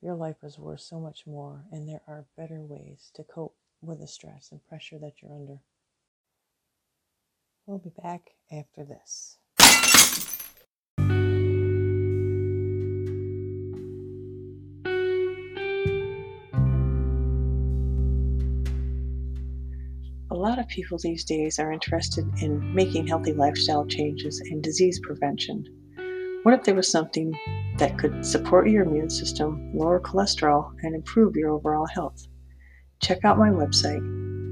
Your 0.00 0.14
life 0.14 0.36
is 0.42 0.58
worth 0.58 0.80
so 0.80 0.98
much 0.98 1.26
more, 1.26 1.64
and 1.70 1.86
there 1.86 2.00
are 2.08 2.24
better 2.34 2.62
ways 2.62 3.10
to 3.14 3.24
cope 3.24 3.54
with 3.82 4.00
the 4.00 4.06
stress 4.06 4.48
and 4.50 4.66
pressure 4.66 4.98
that 4.98 5.20
you're 5.20 5.34
under. 5.34 5.58
We'll 7.66 7.78
be 7.78 7.92
back 8.02 8.30
after 8.50 8.84
this. 8.84 9.36
A 20.30 20.34
lot 20.34 20.58
of 20.58 20.68
people 20.68 20.98
these 20.98 21.24
days 21.24 21.58
are 21.58 21.70
interested 21.70 22.24
in 22.40 22.74
making 22.74 23.06
healthy 23.08 23.34
lifestyle 23.34 23.84
changes 23.84 24.40
and 24.40 24.62
disease 24.62 25.00
prevention. 25.00 25.77
What 26.44 26.54
if 26.54 26.64
there 26.64 26.74
was 26.74 26.90
something 26.90 27.36
that 27.78 27.98
could 27.98 28.24
support 28.24 28.70
your 28.70 28.84
immune 28.84 29.10
system, 29.10 29.70
lower 29.74 30.00
cholesterol, 30.00 30.72
and 30.82 30.94
improve 30.94 31.36
your 31.36 31.50
overall 31.50 31.86
health? 31.86 32.26
Check 33.00 33.24
out 33.24 33.38
my 33.38 33.50
website, 33.50 34.02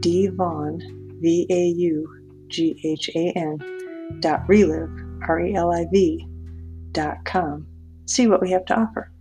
dvaughan, 0.00 0.80
V 1.20 1.46
A 1.48 1.66
U 1.66 2.46
G 2.48 2.80
H 2.84 3.08
A 3.14 3.32
N, 3.36 4.18
dot 4.20 4.48
relive, 4.48 4.90
R 5.28 5.40
E 5.40 5.54
L 5.54 5.72
I 5.72 5.86
V, 5.92 6.26
dot 6.92 7.24
com. 7.24 7.66
See 8.04 8.26
what 8.26 8.42
we 8.42 8.50
have 8.50 8.64
to 8.66 8.78
offer. 8.78 9.12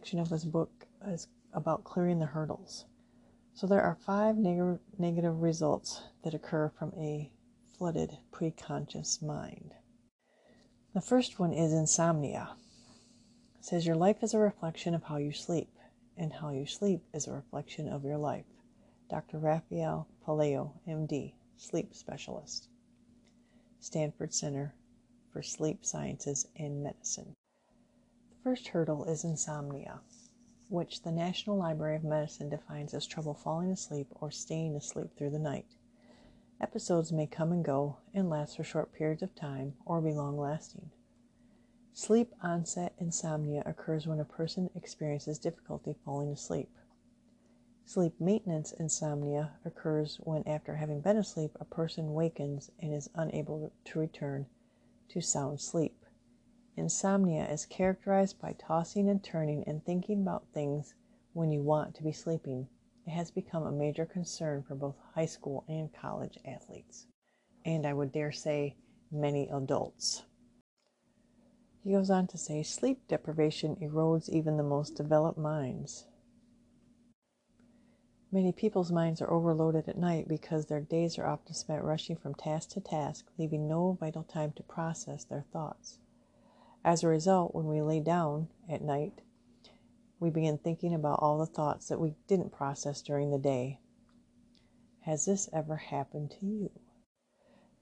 Section 0.00 0.18
of 0.20 0.30
his 0.30 0.46
book 0.46 0.86
is 1.08 1.28
about 1.52 1.84
clearing 1.84 2.20
the 2.20 2.24
hurdles. 2.24 2.86
So 3.52 3.66
there 3.66 3.82
are 3.82 3.98
five 4.06 4.38
neg- 4.38 4.78
negative 4.96 5.42
results 5.42 6.00
that 6.24 6.32
occur 6.32 6.70
from 6.70 6.94
a 6.96 7.30
flooded 7.76 8.16
preconscious 8.32 9.20
mind. 9.20 9.74
The 10.94 11.02
first 11.02 11.38
one 11.38 11.52
is 11.52 11.74
insomnia. 11.74 12.56
It 13.58 13.66
says 13.66 13.86
your 13.86 13.94
life 13.94 14.22
is 14.22 14.32
a 14.32 14.38
reflection 14.38 14.94
of 14.94 15.02
how 15.02 15.18
you 15.18 15.32
sleep. 15.32 15.68
and 16.16 16.32
how 16.32 16.48
you 16.48 16.64
sleep 16.64 17.02
is 17.12 17.26
a 17.26 17.32
reflection 17.32 17.86
of 17.86 18.02
your 18.02 18.16
life. 18.16 18.46
Dr. 19.10 19.38
Rafael 19.38 20.08
Pelayo, 20.26 20.72
MD, 20.88 21.34
sleep 21.58 21.94
specialist. 21.94 22.70
Stanford 23.80 24.32
Center 24.32 24.74
for 25.30 25.42
Sleep 25.42 25.84
Sciences 25.84 26.48
and 26.56 26.82
Medicine. 26.82 27.34
First 28.42 28.68
hurdle 28.68 29.04
is 29.04 29.22
insomnia, 29.22 30.00
which 30.70 31.02
the 31.02 31.12
National 31.12 31.58
Library 31.58 31.96
of 31.96 32.04
Medicine 32.04 32.48
defines 32.48 32.94
as 32.94 33.06
trouble 33.06 33.34
falling 33.34 33.70
asleep 33.70 34.06
or 34.14 34.30
staying 34.30 34.74
asleep 34.74 35.10
through 35.14 35.30
the 35.30 35.38
night. 35.38 35.66
Episodes 36.58 37.12
may 37.12 37.26
come 37.26 37.52
and 37.52 37.62
go 37.62 37.98
and 38.14 38.30
last 38.30 38.56
for 38.56 38.64
short 38.64 38.94
periods 38.94 39.22
of 39.22 39.34
time 39.34 39.74
or 39.84 40.00
be 40.00 40.12
long 40.12 40.38
lasting. 40.38 40.90
Sleep 41.92 42.32
onset 42.42 42.94
insomnia 42.98 43.62
occurs 43.66 44.06
when 44.06 44.20
a 44.20 44.24
person 44.24 44.70
experiences 44.74 45.38
difficulty 45.38 45.94
falling 46.02 46.30
asleep. 46.30 46.70
Sleep 47.84 48.14
maintenance 48.18 48.72
insomnia 48.72 49.52
occurs 49.66 50.18
when, 50.22 50.48
after 50.48 50.76
having 50.76 51.02
been 51.02 51.18
asleep, 51.18 51.50
a 51.60 51.66
person 51.66 52.14
wakens 52.14 52.70
and 52.80 52.94
is 52.94 53.10
unable 53.14 53.70
to 53.84 53.98
return 53.98 54.46
to 55.10 55.20
sound 55.20 55.60
sleep. 55.60 55.99
Insomnia 56.80 57.46
is 57.46 57.66
characterized 57.66 58.40
by 58.40 58.54
tossing 58.54 59.10
and 59.10 59.22
turning 59.22 59.62
and 59.64 59.84
thinking 59.84 60.22
about 60.22 60.46
things 60.54 60.94
when 61.34 61.52
you 61.52 61.60
want 61.60 61.94
to 61.94 62.02
be 62.02 62.10
sleeping. 62.10 62.68
It 63.06 63.10
has 63.10 63.30
become 63.30 63.64
a 63.64 63.70
major 63.70 64.06
concern 64.06 64.62
for 64.62 64.74
both 64.74 64.96
high 65.14 65.26
school 65.26 65.62
and 65.68 65.92
college 65.92 66.38
athletes, 66.42 67.06
and 67.66 67.84
I 67.86 67.92
would 67.92 68.12
dare 68.12 68.32
say 68.32 68.76
many 69.12 69.46
adults. 69.50 70.22
He 71.84 71.92
goes 71.92 72.08
on 72.08 72.26
to 72.28 72.38
say 72.38 72.62
sleep 72.62 73.06
deprivation 73.08 73.76
erodes 73.76 74.30
even 74.30 74.56
the 74.56 74.62
most 74.62 74.96
developed 74.96 75.38
minds. 75.38 76.06
Many 78.32 78.52
people's 78.52 78.90
minds 78.90 79.20
are 79.20 79.30
overloaded 79.30 79.86
at 79.86 79.98
night 79.98 80.28
because 80.28 80.64
their 80.64 80.80
days 80.80 81.18
are 81.18 81.26
often 81.26 81.52
spent 81.52 81.84
rushing 81.84 82.16
from 82.16 82.34
task 82.34 82.70
to 82.70 82.80
task, 82.80 83.26
leaving 83.36 83.68
no 83.68 83.98
vital 84.00 84.22
time 84.22 84.52
to 84.52 84.62
process 84.62 85.24
their 85.24 85.44
thoughts. 85.52 85.98
As 86.84 87.02
a 87.02 87.08
result, 87.08 87.54
when 87.54 87.66
we 87.66 87.82
lay 87.82 88.00
down 88.00 88.48
at 88.68 88.82
night, 88.82 89.20
we 90.18 90.30
begin 90.30 90.58
thinking 90.58 90.94
about 90.94 91.18
all 91.20 91.38
the 91.38 91.46
thoughts 91.46 91.88
that 91.88 92.00
we 92.00 92.14
didn't 92.26 92.52
process 92.52 93.02
during 93.02 93.30
the 93.30 93.38
day. 93.38 93.80
Has 95.02 95.24
this 95.24 95.48
ever 95.52 95.76
happened 95.76 96.30
to 96.40 96.46
you? 96.46 96.70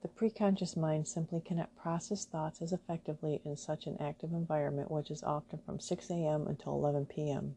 The 0.01 0.07
preconscious 0.07 0.77
mind 0.77 1.07
simply 1.07 1.41
cannot 1.41 1.75
process 1.75 2.23
thoughts 2.23 2.61
as 2.61 2.71
effectively 2.71 3.41
in 3.43 3.57
such 3.57 3.87
an 3.87 3.97
active 3.99 4.31
environment, 4.31 4.89
which 4.89 5.11
is 5.11 5.23
often 5.23 5.59
from 5.65 5.79
6 5.79 6.09
a.m. 6.09 6.47
until 6.47 6.73
11 6.73 7.07
p.m. 7.07 7.55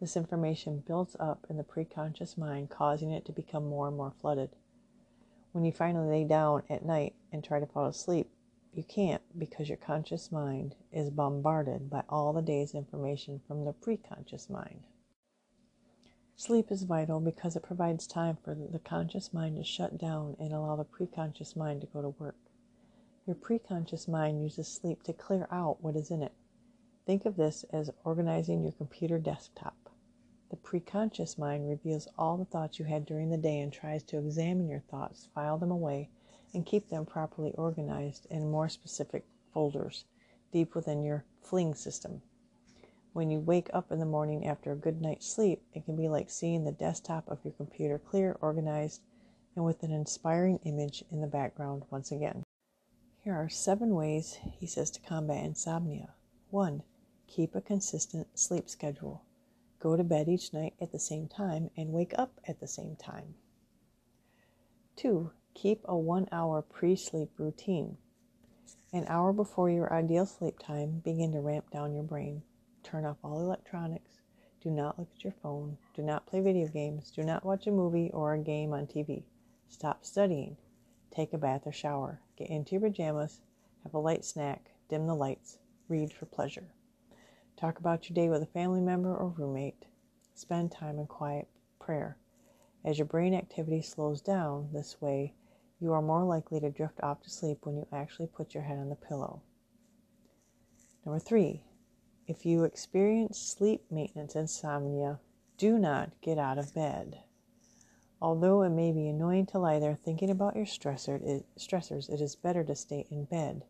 This 0.00 0.16
information 0.16 0.82
builds 0.84 1.14
up 1.20 1.46
in 1.48 1.56
the 1.56 1.62
preconscious 1.62 2.36
mind, 2.36 2.70
causing 2.70 3.12
it 3.12 3.24
to 3.26 3.32
become 3.32 3.68
more 3.68 3.86
and 3.86 3.96
more 3.96 4.12
flooded. 4.20 4.50
When 5.52 5.64
you 5.64 5.70
finally 5.70 6.08
lay 6.08 6.24
down 6.24 6.64
at 6.68 6.84
night 6.84 7.14
and 7.30 7.44
try 7.44 7.60
to 7.60 7.66
fall 7.66 7.86
asleep, 7.86 8.31
you 8.74 8.82
can't 8.82 9.22
because 9.38 9.68
your 9.68 9.76
conscious 9.76 10.32
mind 10.32 10.74
is 10.92 11.10
bombarded 11.10 11.90
by 11.90 12.02
all 12.08 12.32
the 12.32 12.40
day's 12.40 12.74
information 12.74 13.40
from 13.46 13.64
the 13.64 13.72
preconscious 13.72 14.48
mind. 14.48 14.86
Sleep 16.36 16.72
is 16.72 16.84
vital 16.84 17.20
because 17.20 17.54
it 17.54 17.62
provides 17.62 18.06
time 18.06 18.38
for 18.42 18.54
the 18.54 18.78
conscious 18.78 19.34
mind 19.34 19.56
to 19.56 19.64
shut 19.64 19.98
down 19.98 20.36
and 20.40 20.52
allow 20.52 20.76
the 20.76 20.84
preconscious 20.84 21.54
mind 21.54 21.82
to 21.82 21.86
go 21.86 22.00
to 22.00 22.08
work. 22.08 22.36
Your 23.26 23.36
preconscious 23.36 24.08
mind 24.08 24.42
uses 24.42 24.68
sleep 24.68 25.02
to 25.04 25.12
clear 25.12 25.46
out 25.50 25.82
what 25.82 25.94
is 25.94 26.10
in 26.10 26.22
it. 26.22 26.32
Think 27.06 27.26
of 27.26 27.36
this 27.36 27.64
as 27.72 27.90
organizing 28.04 28.62
your 28.62 28.72
computer 28.72 29.18
desktop. 29.18 29.90
The 30.50 30.56
preconscious 30.56 31.38
mind 31.38 31.68
reveals 31.68 32.08
all 32.18 32.36
the 32.36 32.44
thoughts 32.44 32.78
you 32.78 32.86
had 32.86 33.06
during 33.06 33.30
the 33.30 33.36
day 33.36 33.60
and 33.60 33.72
tries 33.72 34.02
to 34.04 34.18
examine 34.18 34.68
your 34.68 34.80
thoughts, 34.80 35.28
file 35.34 35.58
them 35.58 35.70
away, 35.70 36.08
and 36.54 36.66
keep 36.66 36.88
them 36.88 37.06
properly 37.06 37.52
organized 37.54 38.26
in 38.30 38.50
more 38.50 38.68
specific 38.68 39.24
folders 39.52 40.04
deep 40.52 40.74
within 40.74 41.02
your 41.02 41.24
fling 41.40 41.74
system. 41.74 42.22
When 43.12 43.30
you 43.30 43.40
wake 43.40 43.68
up 43.74 43.92
in 43.92 43.98
the 43.98 44.06
morning 44.06 44.46
after 44.46 44.72
a 44.72 44.76
good 44.76 45.00
night's 45.02 45.26
sleep, 45.26 45.62
it 45.74 45.84
can 45.84 45.96
be 45.96 46.08
like 46.08 46.30
seeing 46.30 46.64
the 46.64 46.72
desktop 46.72 47.28
of 47.28 47.44
your 47.44 47.52
computer 47.52 47.98
clear, 47.98 48.36
organized, 48.40 49.02
and 49.54 49.64
with 49.64 49.82
an 49.82 49.92
inspiring 49.92 50.58
image 50.64 51.04
in 51.10 51.20
the 51.20 51.26
background 51.26 51.82
once 51.90 52.10
again. 52.10 52.42
Here 53.20 53.34
are 53.34 53.48
seven 53.48 53.94
ways 53.94 54.38
he 54.58 54.66
says 54.66 54.90
to 54.92 55.00
combat 55.00 55.44
insomnia. 55.44 56.14
1. 56.50 56.82
Keep 57.28 57.54
a 57.54 57.60
consistent 57.60 58.26
sleep 58.38 58.68
schedule. 58.68 59.24
Go 59.78 59.96
to 59.96 60.04
bed 60.04 60.28
each 60.28 60.52
night 60.52 60.74
at 60.80 60.92
the 60.92 60.98
same 60.98 61.28
time 61.28 61.70
and 61.76 61.92
wake 61.92 62.14
up 62.18 62.40
at 62.48 62.60
the 62.60 62.66
same 62.66 62.96
time. 62.96 63.34
2. 64.96 65.30
Keep 65.54 65.84
a 65.84 65.96
one 65.96 66.28
hour 66.32 66.62
pre 66.62 66.96
sleep 66.96 67.30
routine. 67.38 67.96
An 68.92 69.04
hour 69.06 69.32
before 69.32 69.70
your 69.70 69.92
ideal 69.92 70.26
sleep 70.26 70.58
time, 70.58 71.00
begin 71.04 71.32
to 71.32 71.40
ramp 71.40 71.70
down 71.70 71.94
your 71.94 72.02
brain. 72.02 72.42
Turn 72.82 73.04
off 73.04 73.18
all 73.22 73.40
electronics. 73.40 74.20
Do 74.60 74.70
not 74.70 74.98
look 74.98 75.08
at 75.14 75.24
your 75.24 75.34
phone. 75.42 75.78
Do 75.94 76.02
not 76.02 76.26
play 76.26 76.40
video 76.40 76.66
games. 76.68 77.10
Do 77.10 77.22
not 77.22 77.44
watch 77.44 77.66
a 77.66 77.70
movie 77.70 78.10
or 78.12 78.34
a 78.34 78.38
game 78.38 78.72
on 78.72 78.86
TV. 78.86 79.24
Stop 79.68 80.04
studying. 80.04 80.56
Take 81.10 81.32
a 81.32 81.38
bath 81.38 81.66
or 81.66 81.72
shower. 81.72 82.20
Get 82.36 82.50
into 82.50 82.72
your 82.72 82.80
pajamas. 82.80 83.40
Have 83.82 83.94
a 83.94 83.98
light 83.98 84.24
snack. 84.24 84.70
Dim 84.88 85.06
the 85.06 85.14
lights. 85.14 85.58
Read 85.88 86.12
for 86.12 86.26
pleasure. 86.26 86.72
Talk 87.56 87.78
about 87.78 88.08
your 88.08 88.14
day 88.14 88.28
with 88.28 88.42
a 88.42 88.46
family 88.46 88.80
member 88.80 89.14
or 89.14 89.28
roommate. 89.28 89.84
Spend 90.34 90.72
time 90.72 90.98
in 90.98 91.06
quiet 91.06 91.48
prayer. 91.78 92.16
As 92.84 92.98
your 92.98 93.06
brain 93.06 93.34
activity 93.34 93.80
slows 93.80 94.20
down 94.20 94.70
this 94.72 95.00
way, 95.00 95.34
you 95.82 95.92
are 95.92 96.00
more 96.00 96.22
likely 96.22 96.60
to 96.60 96.70
drift 96.70 97.00
off 97.02 97.20
to 97.22 97.28
sleep 97.28 97.58
when 97.62 97.76
you 97.76 97.88
actually 97.92 98.28
put 98.28 98.54
your 98.54 98.62
head 98.62 98.78
on 98.78 98.88
the 98.88 98.94
pillow. 98.94 99.42
Number 101.04 101.18
three, 101.18 101.64
if 102.28 102.46
you 102.46 102.62
experience 102.62 103.40
sleep 103.40 103.82
maintenance 103.90 104.36
insomnia, 104.36 105.18
do 105.58 105.78
not 105.78 106.12
get 106.20 106.38
out 106.38 106.56
of 106.56 106.72
bed. 106.72 107.18
Although 108.20 108.62
it 108.62 108.70
may 108.70 108.92
be 108.92 109.08
annoying 109.08 109.46
to 109.46 109.58
lie 109.58 109.80
there 109.80 109.96
thinking 109.96 110.30
about 110.30 110.54
your 110.54 110.66
stressor, 110.66 111.42
stressors, 111.58 112.08
it 112.08 112.20
is 112.20 112.36
better 112.36 112.62
to 112.62 112.76
stay 112.76 113.04
in 113.10 113.24
bed. 113.24 113.64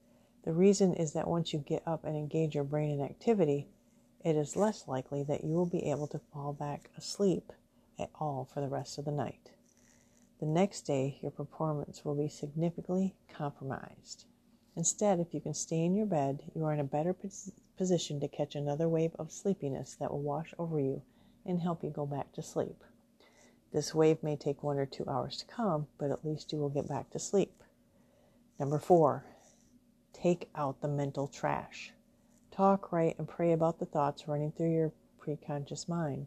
The 0.44 0.52
reason 0.52 0.92
is 0.92 1.14
that 1.14 1.26
once 1.26 1.54
you 1.54 1.60
get 1.60 1.82
up 1.86 2.04
and 2.04 2.14
engage 2.14 2.54
your 2.54 2.64
brain 2.64 2.90
in 2.90 3.00
activity, 3.00 3.68
it 4.22 4.36
is 4.36 4.54
less 4.54 4.86
likely 4.86 5.22
that 5.22 5.44
you 5.44 5.54
will 5.54 5.64
be 5.64 5.90
able 5.90 6.08
to 6.08 6.20
fall 6.30 6.52
back 6.52 6.90
asleep 6.98 7.54
at 7.98 8.10
all 8.20 8.46
for 8.52 8.60
the 8.60 8.68
rest 8.68 8.98
of 8.98 9.06
the 9.06 9.10
night. 9.10 9.52
The 10.42 10.48
next 10.48 10.80
day, 10.80 11.20
your 11.22 11.30
performance 11.30 12.04
will 12.04 12.16
be 12.16 12.26
significantly 12.26 13.14
compromised. 13.32 14.24
Instead, 14.74 15.20
if 15.20 15.32
you 15.32 15.40
can 15.40 15.54
stay 15.54 15.84
in 15.84 15.94
your 15.94 16.04
bed, 16.04 16.42
you 16.52 16.64
are 16.64 16.72
in 16.72 16.80
a 16.80 16.84
better 16.84 17.14
position 17.78 18.18
to 18.18 18.26
catch 18.26 18.56
another 18.56 18.88
wave 18.88 19.14
of 19.20 19.30
sleepiness 19.30 19.94
that 20.00 20.10
will 20.10 20.20
wash 20.20 20.52
over 20.58 20.80
you 20.80 21.00
and 21.46 21.60
help 21.60 21.84
you 21.84 21.90
go 21.90 22.06
back 22.06 22.32
to 22.32 22.42
sleep. 22.42 22.82
This 23.72 23.94
wave 23.94 24.20
may 24.20 24.34
take 24.34 24.64
one 24.64 24.78
or 24.78 24.84
two 24.84 25.04
hours 25.08 25.36
to 25.36 25.46
come, 25.46 25.86
but 25.96 26.10
at 26.10 26.24
least 26.24 26.52
you 26.52 26.58
will 26.58 26.70
get 26.70 26.88
back 26.88 27.10
to 27.10 27.20
sleep. 27.20 27.62
Number 28.58 28.80
four, 28.80 29.24
take 30.12 30.50
out 30.56 30.80
the 30.80 30.88
mental 30.88 31.28
trash. 31.28 31.92
Talk, 32.50 32.90
write, 32.90 33.16
and 33.16 33.28
pray 33.28 33.52
about 33.52 33.78
the 33.78 33.86
thoughts 33.86 34.26
running 34.26 34.50
through 34.50 34.72
your 34.72 34.92
preconscious 35.24 35.88
mind. 35.88 36.26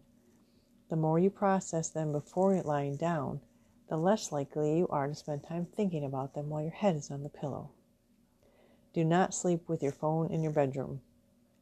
The 0.90 0.96
more 0.96 1.20
you 1.20 1.30
process 1.30 1.90
them 1.90 2.14
before 2.14 2.62
lying 2.62 2.96
down, 2.96 3.42
the 3.88 3.98
less 3.98 4.32
likely 4.32 4.78
you 4.78 4.88
are 4.88 5.08
to 5.08 5.16
spend 5.16 5.44
time 5.44 5.66
thinking 5.66 6.04
about 6.04 6.34
them 6.34 6.50
while 6.50 6.62
your 6.62 6.72
head 6.72 6.96
is 6.96 7.12
on 7.12 7.24
the 7.24 7.30
pillow. 7.30 7.70
Do 8.94 9.04
not 9.04 9.34
sleep 9.34 9.68
with 9.68 9.84
your 9.84 9.92
phone 9.92 10.32
in 10.32 10.42
your 10.42 10.52
bedroom, 10.52 11.02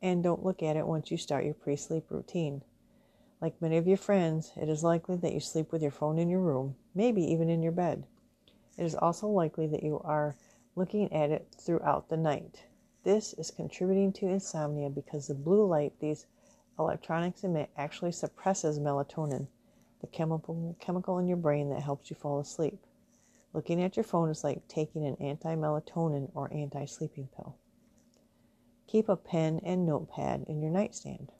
and 0.01 0.23
don't 0.23 0.45
look 0.45 0.61
at 0.61 0.77
it 0.77 0.87
once 0.87 1.11
you 1.11 1.17
start 1.17 1.45
your 1.45 1.53
pre 1.53 1.75
sleep 1.75 2.05
routine. 2.09 2.61
Like 3.41 3.61
many 3.61 3.75
of 3.75 3.87
your 3.87 3.97
friends, 3.97 4.53
it 4.55 4.69
is 4.69 4.83
likely 4.83 5.17
that 5.17 5.33
you 5.33 5.39
sleep 5.39 5.71
with 5.71 5.81
your 5.81 5.91
phone 5.91 6.17
in 6.17 6.29
your 6.29 6.39
room, 6.39 6.75
maybe 6.95 7.23
even 7.23 7.49
in 7.49 7.61
your 7.61 7.71
bed. 7.71 8.05
It 8.77 8.85
is 8.85 8.95
also 8.95 9.27
likely 9.27 9.67
that 9.67 9.83
you 9.83 9.99
are 9.99 10.35
looking 10.75 11.11
at 11.11 11.29
it 11.29 11.53
throughout 11.57 12.09
the 12.09 12.17
night. 12.17 12.65
This 13.03 13.33
is 13.33 13.51
contributing 13.51 14.13
to 14.13 14.27
insomnia 14.27 14.89
because 14.89 15.27
the 15.27 15.35
blue 15.35 15.65
light 15.65 15.99
these 15.99 16.25
electronics 16.79 17.43
emit 17.43 17.69
actually 17.75 18.13
suppresses 18.13 18.79
melatonin, 18.79 19.47
the 20.03 20.07
chemical, 20.07 20.75
chemical 20.81 21.17
in 21.17 21.29
your 21.29 21.37
brain 21.37 21.69
that 21.69 21.81
helps 21.81 22.09
you 22.09 22.15
fall 22.17 22.41
asleep. 22.41 22.77
Looking 23.53 23.81
at 23.81 23.95
your 23.95 24.03
phone 24.03 24.29
is 24.29 24.43
like 24.43 24.67
taking 24.67 25.05
an 25.05 25.15
anti 25.21 25.55
melatonin 25.55 26.29
or 26.35 26.53
anti 26.53 26.85
sleeping 26.85 27.29
pill. 27.33 27.55
Keep 28.85 29.07
a 29.07 29.15
pen 29.15 29.61
and 29.63 29.85
notepad 29.85 30.43
in 30.49 30.61
your 30.61 30.71
nightstand. 30.71 31.31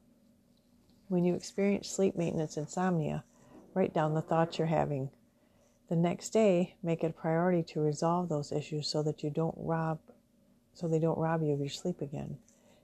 When 1.10 1.26
you 1.26 1.36
experience 1.36 1.90
sleep 1.90 2.16
maintenance 2.16 2.56
insomnia, 2.56 3.26
write 3.74 3.94
down 3.94 4.14
the 4.14 4.22
thoughts 4.22 4.58
you're 4.58 4.68
having. 4.68 5.10
The 5.90 5.98
next 5.98 6.30
day, 6.30 6.76
make 6.82 7.04
it 7.04 7.08
a 7.12 7.22
priority 7.22 7.64
to 7.74 7.82
resolve 7.82 8.30
those 8.30 8.54
issues 8.54 8.88
so 8.88 9.04
that 9.04 9.24
you 9.24 9.30
don't 9.30 9.58
rob 9.58 10.00
so 10.74 10.88
they 10.88 11.00
don't 11.00 11.20
rob 11.20 11.44
you 11.44 11.52
of 11.52 11.60
your 11.60 11.70
sleep 11.70 12.02
again. 12.02 12.38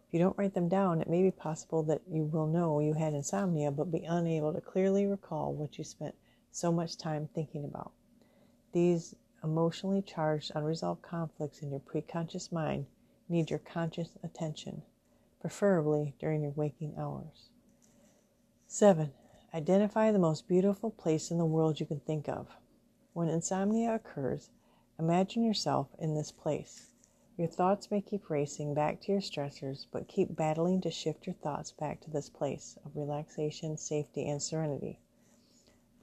If 0.09 0.13
you 0.13 0.19
don't 0.21 0.37
write 0.39 0.55
them 0.55 0.67
down, 0.67 1.01
it 1.01 1.07
may 1.07 1.21
be 1.21 1.29
possible 1.29 1.83
that 1.83 2.01
you 2.09 2.23
will 2.23 2.47
know 2.47 2.79
you 2.79 2.93
had 2.93 3.13
insomnia 3.13 3.69
but 3.69 3.91
be 3.91 4.05
unable 4.05 4.51
to 4.51 4.59
clearly 4.59 5.05
recall 5.05 5.53
what 5.53 5.77
you 5.77 5.83
spent 5.83 6.15
so 6.51 6.71
much 6.71 6.97
time 6.97 7.29
thinking 7.35 7.63
about. 7.63 7.91
These 8.71 9.13
emotionally 9.43 10.01
charged 10.01 10.51
unresolved 10.55 11.03
conflicts 11.03 11.61
in 11.61 11.69
your 11.69 11.81
preconscious 11.81 12.51
mind 12.51 12.87
need 13.29 13.51
your 13.51 13.59
conscious 13.59 14.09
attention, 14.23 14.81
preferably 15.41 16.15
during 16.17 16.41
your 16.41 16.53
waking 16.53 16.95
hours. 16.97 17.51
7. 18.65 19.13
Identify 19.53 20.11
the 20.11 20.17
most 20.17 20.47
beautiful 20.47 20.89
place 20.89 21.29
in 21.29 21.37
the 21.37 21.45
world 21.45 21.79
you 21.79 21.85
can 21.85 21.99
think 21.99 22.27
of. 22.27 22.47
When 23.13 23.29
insomnia 23.29 23.93
occurs, 23.93 24.49
imagine 24.97 25.43
yourself 25.43 25.89
in 25.99 26.15
this 26.15 26.31
place. 26.31 26.87
Your 27.39 27.47
thoughts 27.47 27.89
may 27.89 28.01
keep 28.01 28.29
racing 28.29 28.73
back 28.73 28.99
to 28.99 29.13
your 29.13 29.21
stressors, 29.21 29.85
but 29.93 30.09
keep 30.09 30.35
battling 30.35 30.81
to 30.81 30.91
shift 30.91 31.25
your 31.25 31.35
thoughts 31.35 31.71
back 31.71 32.01
to 32.01 32.11
this 32.11 32.29
place 32.29 32.77
of 32.83 32.97
relaxation, 32.97 33.77
safety, 33.77 34.27
and 34.27 34.43
serenity. 34.43 34.99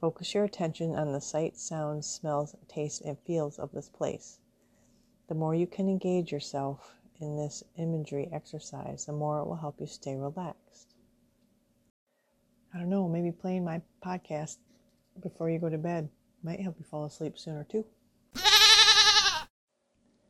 Focus 0.01 0.33
your 0.33 0.45
attention 0.45 0.95
on 0.95 1.13
the 1.13 1.21
sights, 1.21 1.61
sounds, 1.61 2.07
smells, 2.07 2.55
tastes, 2.67 3.01
and 3.01 3.19
feels 3.19 3.59
of 3.59 3.71
this 3.71 3.87
place. 3.87 4.39
The 5.27 5.35
more 5.35 5.53
you 5.53 5.67
can 5.67 5.87
engage 5.87 6.31
yourself 6.31 6.95
in 7.19 7.37
this 7.37 7.63
imagery 7.75 8.29
exercise, 8.33 9.05
the 9.05 9.13
more 9.13 9.37
it 9.37 9.45
will 9.45 9.57
help 9.57 9.79
you 9.79 9.85
stay 9.85 10.15
relaxed. 10.15 10.95
I 12.73 12.79
don't 12.79 12.89
know, 12.89 13.07
maybe 13.07 13.31
playing 13.31 13.63
my 13.63 13.83
podcast 14.03 14.57
before 15.21 15.51
you 15.51 15.59
go 15.59 15.69
to 15.69 15.77
bed 15.77 16.09
might 16.41 16.61
help 16.61 16.79
you 16.79 16.85
fall 16.85 17.05
asleep 17.05 17.37
sooner 17.37 17.63
too. 17.63 17.85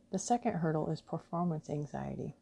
The 0.09 0.19
second 0.19 0.53
hurdle 0.53 0.89
is 0.89 1.01
performance 1.01 1.69
anxiety. 1.69 2.35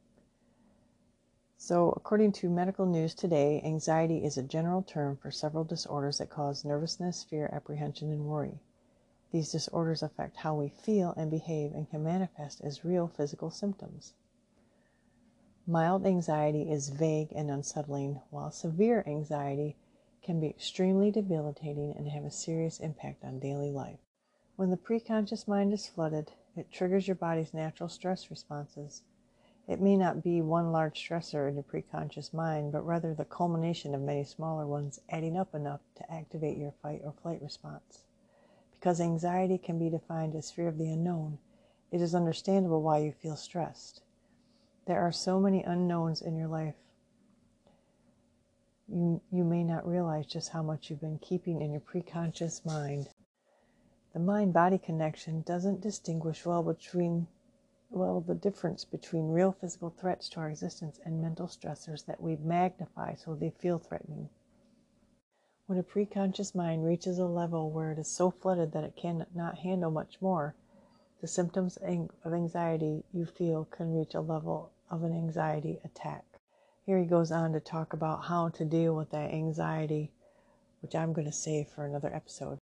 So, 1.58 1.94
according 1.96 2.34
to 2.34 2.50
Medical 2.50 2.86
News 2.86 3.16
Today, 3.16 3.60
anxiety 3.66 4.24
is 4.24 4.38
a 4.38 4.44
general 4.44 4.84
term 4.84 5.18
for 5.18 5.32
several 5.32 5.64
disorders 5.64 6.20
that 6.20 6.30
cause 6.30 6.64
nervousness, 6.64 7.24
fear, 7.24 7.50
apprehension, 7.52 8.12
and 8.12 8.28
worry. 8.28 8.60
These 9.32 9.52
disorders 9.52 10.04
affect 10.04 10.38
how 10.38 10.54
we 10.54 10.70
feel 10.70 11.16
and 11.18 11.32
behave 11.32 11.74
and 11.74 11.90
can 11.90 12.04
manifest 12.04 12.62
as 12.62 12.86
real 12.86 13.08
physical 13.08 13.50
symptoms. 13.50 14.14
Mild 15.66 16.06
anxiety 16.06 16.70
is 16.70 16.90
vague 16.90 17.32
and 17.34 17.50
unsettling, 17.50 18.22
while 18.30 18.52
severe 18.52 19.04
anxiety 19.08 19.76
can 20.22 20.40
be 20.40 20.48
extremely 20.48 21.10
debilitating 21.10 21.96
and 21.98 22.10
have 22.10 22.26
a 22.26 22.32
serious 22.32 22.80
impact 22.80 23.26
on 23.26 23.40
daily 23.40 23.72
life. 23.72 24.00
When 24.56 24.70
the 24.70 24.78
preconscious 24.78 25.48
mind 25.48 25.74
is 25.74 25.88
flooded, 25.88 26.34
it 26.56 26.72
triggers 26.72 27.08
your 27.08 27.16
body's 27.16 27.54
natural 27.54 27.90
stress 27.90 28.30
responses 28.30 29.04
it 29.68 29.82
may 29.82 29.98
not 29.98 30.24
be 30.24 30.42
one 30.42 30.72
large 30.72 31.00
stressor 31.00 31.50
in 31.50 31.56
your 31.56 31.64
preconscious 31.64 32.34
mind, 32.34 32.72
but 32.72 32.86
rather 32.86 33.14
the 33.14 33.26
culmination 33.26 33.96
of 33.96 34.02
many 34.02 34.24
smaller 34.24 34.68
ones 34.68 35.00
adding 35.10 35.36
up 35.36 35.56
enough 35.56 35.82
to 35.96 36.12
activate 36.12 36.58
your 36.58 36.74
fight 36.84 37.02
or 37.04 37.14
flight 37.14 37.42
response. 37.42 38.04
Because 38.72 39.02
anxiety 39.02 39.58
can 39.58 39.80
be 39.80 39.90
defined 39.90 40.36
as 40.36 40.52
fear 40.52 40.68
of 40.68 40.78
the 40.78 40.92
unknown, 40.92 41.40
it 41.92 42.00
is 42.00 42.14
understandable 42.14 42.84
why 42.84 43.00
you 43.00 43.12
feel 43.12 43.36
stressed. 43.36 44.02
There 44.86 45.02
are 45.02 45.12
so 45.12 45.40
many 45.40 45.64
unknowns 45.64 46.22
in 46.22 46.36
your 46.36 46.48
life. 46.48 46.76
You, 48.88 49.20
you 49.32 49.44
may 49.44 49.64
not 49.64 49.88
realize 49.88 50.28
just 50.28 50.50
how 50.50 50.62
much 50.62 50.92
you've 50.92 51.02
been 51.02 51.18
keeping 51.18 51.60
in 51.60 51.72
your 51.72 51.82
preconscious 51.82 52.64
mind. 52.64 53.10
The 54.16 54.22
mind 54.22 54.54
body 54.54 54.78
connection 54.78 55.42
doesn't 55.42 55.82
distinguish 55.82 56.46
well 56.46 56.64
between 56.64 57.28
well, 57.92 58.22
the 58.22 58.34
difference 58.34 58.86
between 58.86 59.34
real 59.34 59.52
physical 59.52 59.90
threats 59.90 60.30
to 60.30 60.40
our 60.40 60.50
existence 60.50 61.02
and 61.04 61.22
mental 61.22 61.48
stressors 61.48 62.06
that 62.06 62.22
we 62.22 62.38
magnify 62.38 63.16
so 63.16 63.36
they 63.36 63.50
feel 63.50 63.78
threatening. 63.78 64.30
When 65.66 65.78
a 65.78 65.84
preconscious 65.84 66.56
mind 66.56 66.86
reaches 66.86 67.20
a 67.20 67.26
level 67.26 67.70
where 67.70 67.92
it 67.92 68.00
is 68.00 68.08
so 68.08 68.32
flooded 68.32 68.72
that 68.72 68.86
it 68.86 68.96
cannot 68.96 69.58
handle 69.58 69.92
much 69.92 70.22
more, 70.22 70.56
the 71.20 71.28
symptoms 71.28 71.76
of 71.76 72.34
anxiety 72.34 73.04
you 73.12 73.26
feel 73.26 73.66
can 73.66 73.94
reach 73.94 74.16
a 74.16 74.22
level 74.22 74.72
of 74.90 75.04
an 75.04 75.12
anxiety 75.12 75.82
attack. 75.84 76.24
Here 76.86 77.00
he 77.00 77.06
goes 77.06 77.34
on 77.34 77.52
to 77.52 77.60
talk 77.60 77.92
about 77.92 78.24
how 78.24 78.48
to 78.48 78.64
deal 78.64 78.96
with 78.96 79.10
that 79.10 79.34
anxiety, 79.34 80.14
which 80.82 80.96
I'm 80.96 81.12
going 81.12 81.28
to 81.28 81.34
save 81.34 81.68
for 81.68 81.86
another 81.86 82.16
episode. 82.16 82.60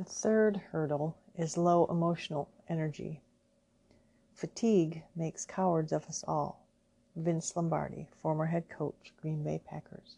The 0.00 0.06
third 0.06 0.56
hurdle 0.56 1.14
is 1.34 1.58
low 1.58 1.84
emotional 1.84 2.48
energy. 2.70 3.20
Fatigue 4.32 5.02
makes 5.14 5.44
cowards 5.44 5.92
of 5.92 6.06
us 6.06 6.24
all. 6.26 6.64
Vince 7.16 7.54
Lombardi, 7.54 8.08
former 8.22 8.46
head 8.46 8.70
coach, 8.70 9.12
Green 9.20 9.44
Bay 9.44 9.60
Packers. 9.62 10.16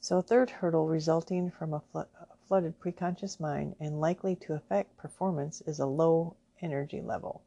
So, 0.00 0.16
a 0.16 0.22
third 0.22 0.48
hurdle 0.48 0.86
resulting 0.86 1.50
from 1.50 1.74
a, 1.74 1.80
fl- 1.80 1.98
a 1.98 2.26
flooded 2.48 2.80
preconscious 2.80 3.38
mind 3.38 3.76
and 3.78 4.00
likely 4.00 4.34
to 4.36 4.54
affect 4.54 4.96
performance 4.96 5.60
is 5.66 5.78
a 5.78 5.84
low 5.84 6.36
energy 6.62 7.02
level. 7.02 7.42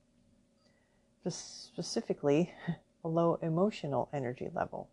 Specifically, 1.28 2.54
a 3.04 3.08
low 3.08 3.40
emotional 3.42 4.08
energy 4.14 4.52
level. 4.54 4.88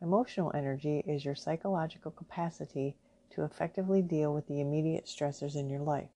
Emotional 0.00 0.52
energy 0.54 1.02
is 1.04 1.24
your 1.24 1.34
psychological 1.34 2.12
capacity 2.12 2.94
to 3.30 3.44
effectively 3.44 4.02
deal 4.02 4.34
with 4.34 4.46
the 4.46 4.60
immediate 4.60 5.06
stressors 5.06 5.56
in 5.56 5.68
your 5.68 5.80
life. 5.80 6.10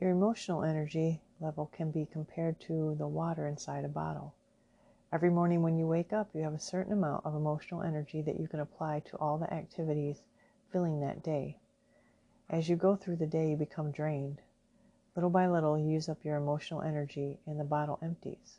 Your 0.00 0.10
emotional 0.10 0.64
energy 0.64 1.20
level 1.40 1.66
can 1.66 1.90
be 1.90 2.06
compared 2.06 2.60
to 2.60 2.94
the 2.98 3.06
water 3.06 3.46
inside 3.46 3.84
a 3.84 3.88
bottle. 3.88 4.34
Every 5.12 5.30
morning 5.30 5.62
when 5.62 5.78
you 5.78 5.86
wake 5.86 6.12
up, 6.12 6.30
you 6.34 6.42
have 6.42 6.54
a 6.54 6.58
certain 6.58 6.92
amount 6.92 7.24
of 7.24 7.34
emotional 7.34 7.82
energy 7.82 8.20
that 8.22 8.40
you 8.40 8.48
can 8.48 8.60
apply 8.60 9.00
to 9.00 9.16
all 9.18 9.38
the 9.38 9.52
activities 9.52 10.22
filling 10.70 11.00
that 11.00 11.22
day. 11.22 11.58
As 12.50 12.68
you 12.68 12.76
go 12.76 12.96
through 12.96 13.16
the 13.16 13.26
day, 13.26 13.50
you 13.50 13.56
become 13.56 13.92
drained. 13.92 14.40
Little 15.14 15.30
by 15.30 15.46
little, 15.46 15.78
you 15.78 15.88
use 15.88 16.08
up 16.08 16.24
your 16.24 16.36
emotional 16.36 16.82
energy 16.82 17.38
and 17.46 17.60
the 17.60 17.64
bottle 17.64 17.98
empties. 18.02 18.58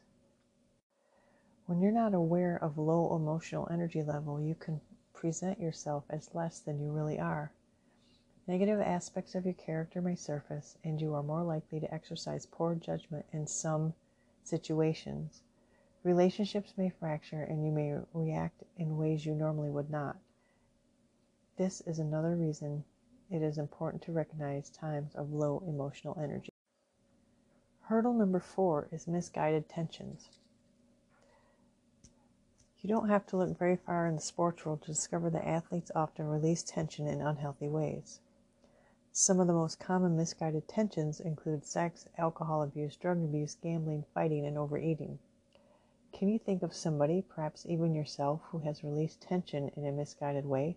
When 1.66 1.82
you're 1.82 1.92
not 1.92 2.14
aware 2.14 2.56
of 2.56 2.78
low 2.78 3.16
emotional 3.16 3.68
energy 3.70 4.04
level, 4.04 4.40
you 4.40 4.56
can 4.56 4.80
present 5.14 5.60
yourself 5.60 6.06
as 6.10 6.34
less 6.34 6.60
than 6.60 6.80
you 6.80 6.92
really 6.92 7.20
are. 7.20 7.52
Negative 8.48 8.80
aspects 8.80 9.34
of 9.34 9.44
your 9.46 9.56
character 9.56 10.04
may 10.04 10.16
surface, 10.16 10.78
and 10.84 11.02
you 11.02 11.16
are 11.16 11.24
more 11.24 11.42
likely 11.42 11.80
to 11.80 11.92
exercise 11.92 12.46
poor 12.46 12.76
judgment 12.76 13.26
in 13.34 13.48
some 13.48 13.96
situations. 14.44 15.42
Relationships 16.04 16.76
may 16.78 16.90
fracture, 16.90 17.42
and 17.42 17.66
you 17.66 17.72
may 17.72 17.98
react 18.14 18.62
in 18.78 18.98
ways 18.98 19.26
you 19.26 19.34
normally 19.34 19.72
would 19.72 19.90
not. 19.90 20.18
This 21.58 21.82
is 21.88 21.98
another 21.98 22.36
reason 22.36 22.84
it 23.32 23.42
is 23.42 23.58
important 23.58 24.04
to 24.04 24.12
recognize 24.12 24.70
times 24.70 25.16
of 25.16 25.34
low 25.34 25.64
emotional 25.68 26.16
energy. 26.22 26.52
Hurdle 27.82 28.14
number 28.14 28.40
four 28.40 28.88
is 28.92 29.08
misguided 29.08 29.68
tensions. 29.68 30.30
You 32.82 32.90
don't 32.90 33.10
have 33.10 33.26
to 33.28 33.38
look 33.38 33.58
very 33.58 33.78
far 33.78 34.06
in 34.06 34.16
the 34.16 34.22
sports 34.22 34.64
world 34.64 34.84
to 34.84 34.92
discover 34.92 35.32
that 35.32 35.48
athletes 35.48 35.90
often 35.96 36.28
release 36.28 36.62
tension 36.62 37.08
in 37.08 37.20
unhealthy 37.20 37.68
ways. 37.68 38.20
Some 39.18 39.40
of 39.40 39.48
the 39.48 39.54
most 39.54 39.80
common 39.80 40.18
misguided 40.18 40.68
tensions 40.68 41.22
include 41.22 41.64
sex, 41.64 42.06
alcohol 42.18 42.62
abuse, 42.62 42.98
drug 42.98 43.24
abuse, 43.24 43.56
gambling, 43.56 44.04
fighting, 44.14 44.46
and 44.46 44.58
overeating. 44.58 45.20
Can 46.12 46.28
you 46.28 46.38
think 46.38 46.62
of 46.62 46.76
somebody, 46.76 47.22
perhaps 47.22 47.66
even 47.66 47.96
yourself, 47.96 48.42
who 48.50 48.60
has 48.60 48.84
released 48.84 49.22
tension 49.22 49.70
in 49.70 49.86
a 49.86 49.94
misguided 49.94 50.46
way? 50.46 50.76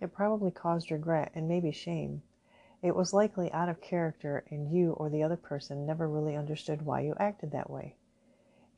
It 0.00 0.12
probably 0.12 0.50
caused 0.50 0.90
regret 0.90 1.30
and 1.36 1.46
maybe 1.46 1.70
shame. 1.70 2.22
It 2.82 2.96
was 2.96 3.14
likely 3.14 3.52
out 3.52 3.68
of 3.68 3.80
character, 3.80 4.42
and 4.50 4.72
you 4.72 4.94
or 4.94 5.08
the 5.08 5.22
other 5.22 5.36
person 5.36 5.86
never 5.86 6.08
really 6.08 6.34
understood 6.34 6.82
why 6.82 7.02
you 7.02 7.14
acted 7.20 7.52
that 7.52 7.70
way. 7.70 7.94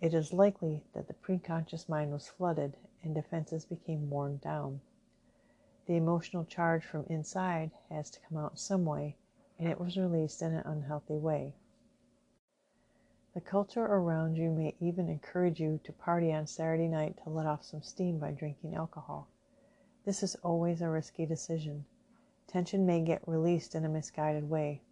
It 0.03 0.13
is 0.13 0.35
likely 0.35 0.85
that 0.93 1.09
the 1.09 1.15
preconscious 1.15 1.89
mind 1.89 2.13
was 2.13 2.29
flooded 2.29 2.77
and 3.03 3.15
defenses 3.15 3.65
became 3.65 4.11
worn 4.11 4.37
down. 4.45 4.83
The 5.89 5.97
emotional 5.97 6.45
charge 6.45 6.85
from 6.85 7.07
inside 7.09 7.71
has 7.89 8.11
to 8.11 8.21
come 8.21 8.37
out 8.37 8.59
some 8.59 8.85
way, 8.85 9.17
and 9.59 9.71
it 9.71 9.81
was 9.81 9.97
released 9.97 10.43
in 10.43 10.53
an 10.53 10.67
unhealthy 10.67 11.17
way. 11.17 11.55
The 13.33 13.41
culture 13.41 13.87
around 13.87 14.37
you 14.37 14.51
may 14.51 14.77
even 14.81 15.09
encourage 15.09 15.61
you 15.61 15.81
to 15.85 15.93
party 15.95 16.31
on 16.31 16.47
Saturday 16.47 16.89
night 16.89 17.19
to 17.25 17.31
let 17.31 17.47
off 17.47 17.65
some 17.65 17.81
steam 17.81 18.19
by 18.19 18.33
drinking 18.33 18.75
alcohol. 18.75 19.29
This 20.05 20.23
is 20.23 20.35
always 20.43 20.83
a 20.83 20.91
risky 20.91 21.25
decision. 21.25 21.87
Tension 22.47 22.85
may 22.85 23.01
get 23.01 23.27
released 23.27 23.75
in 23.75 23.87
a 23.87 23.89
misguided 23.89 24.51
way. 24.51 24.83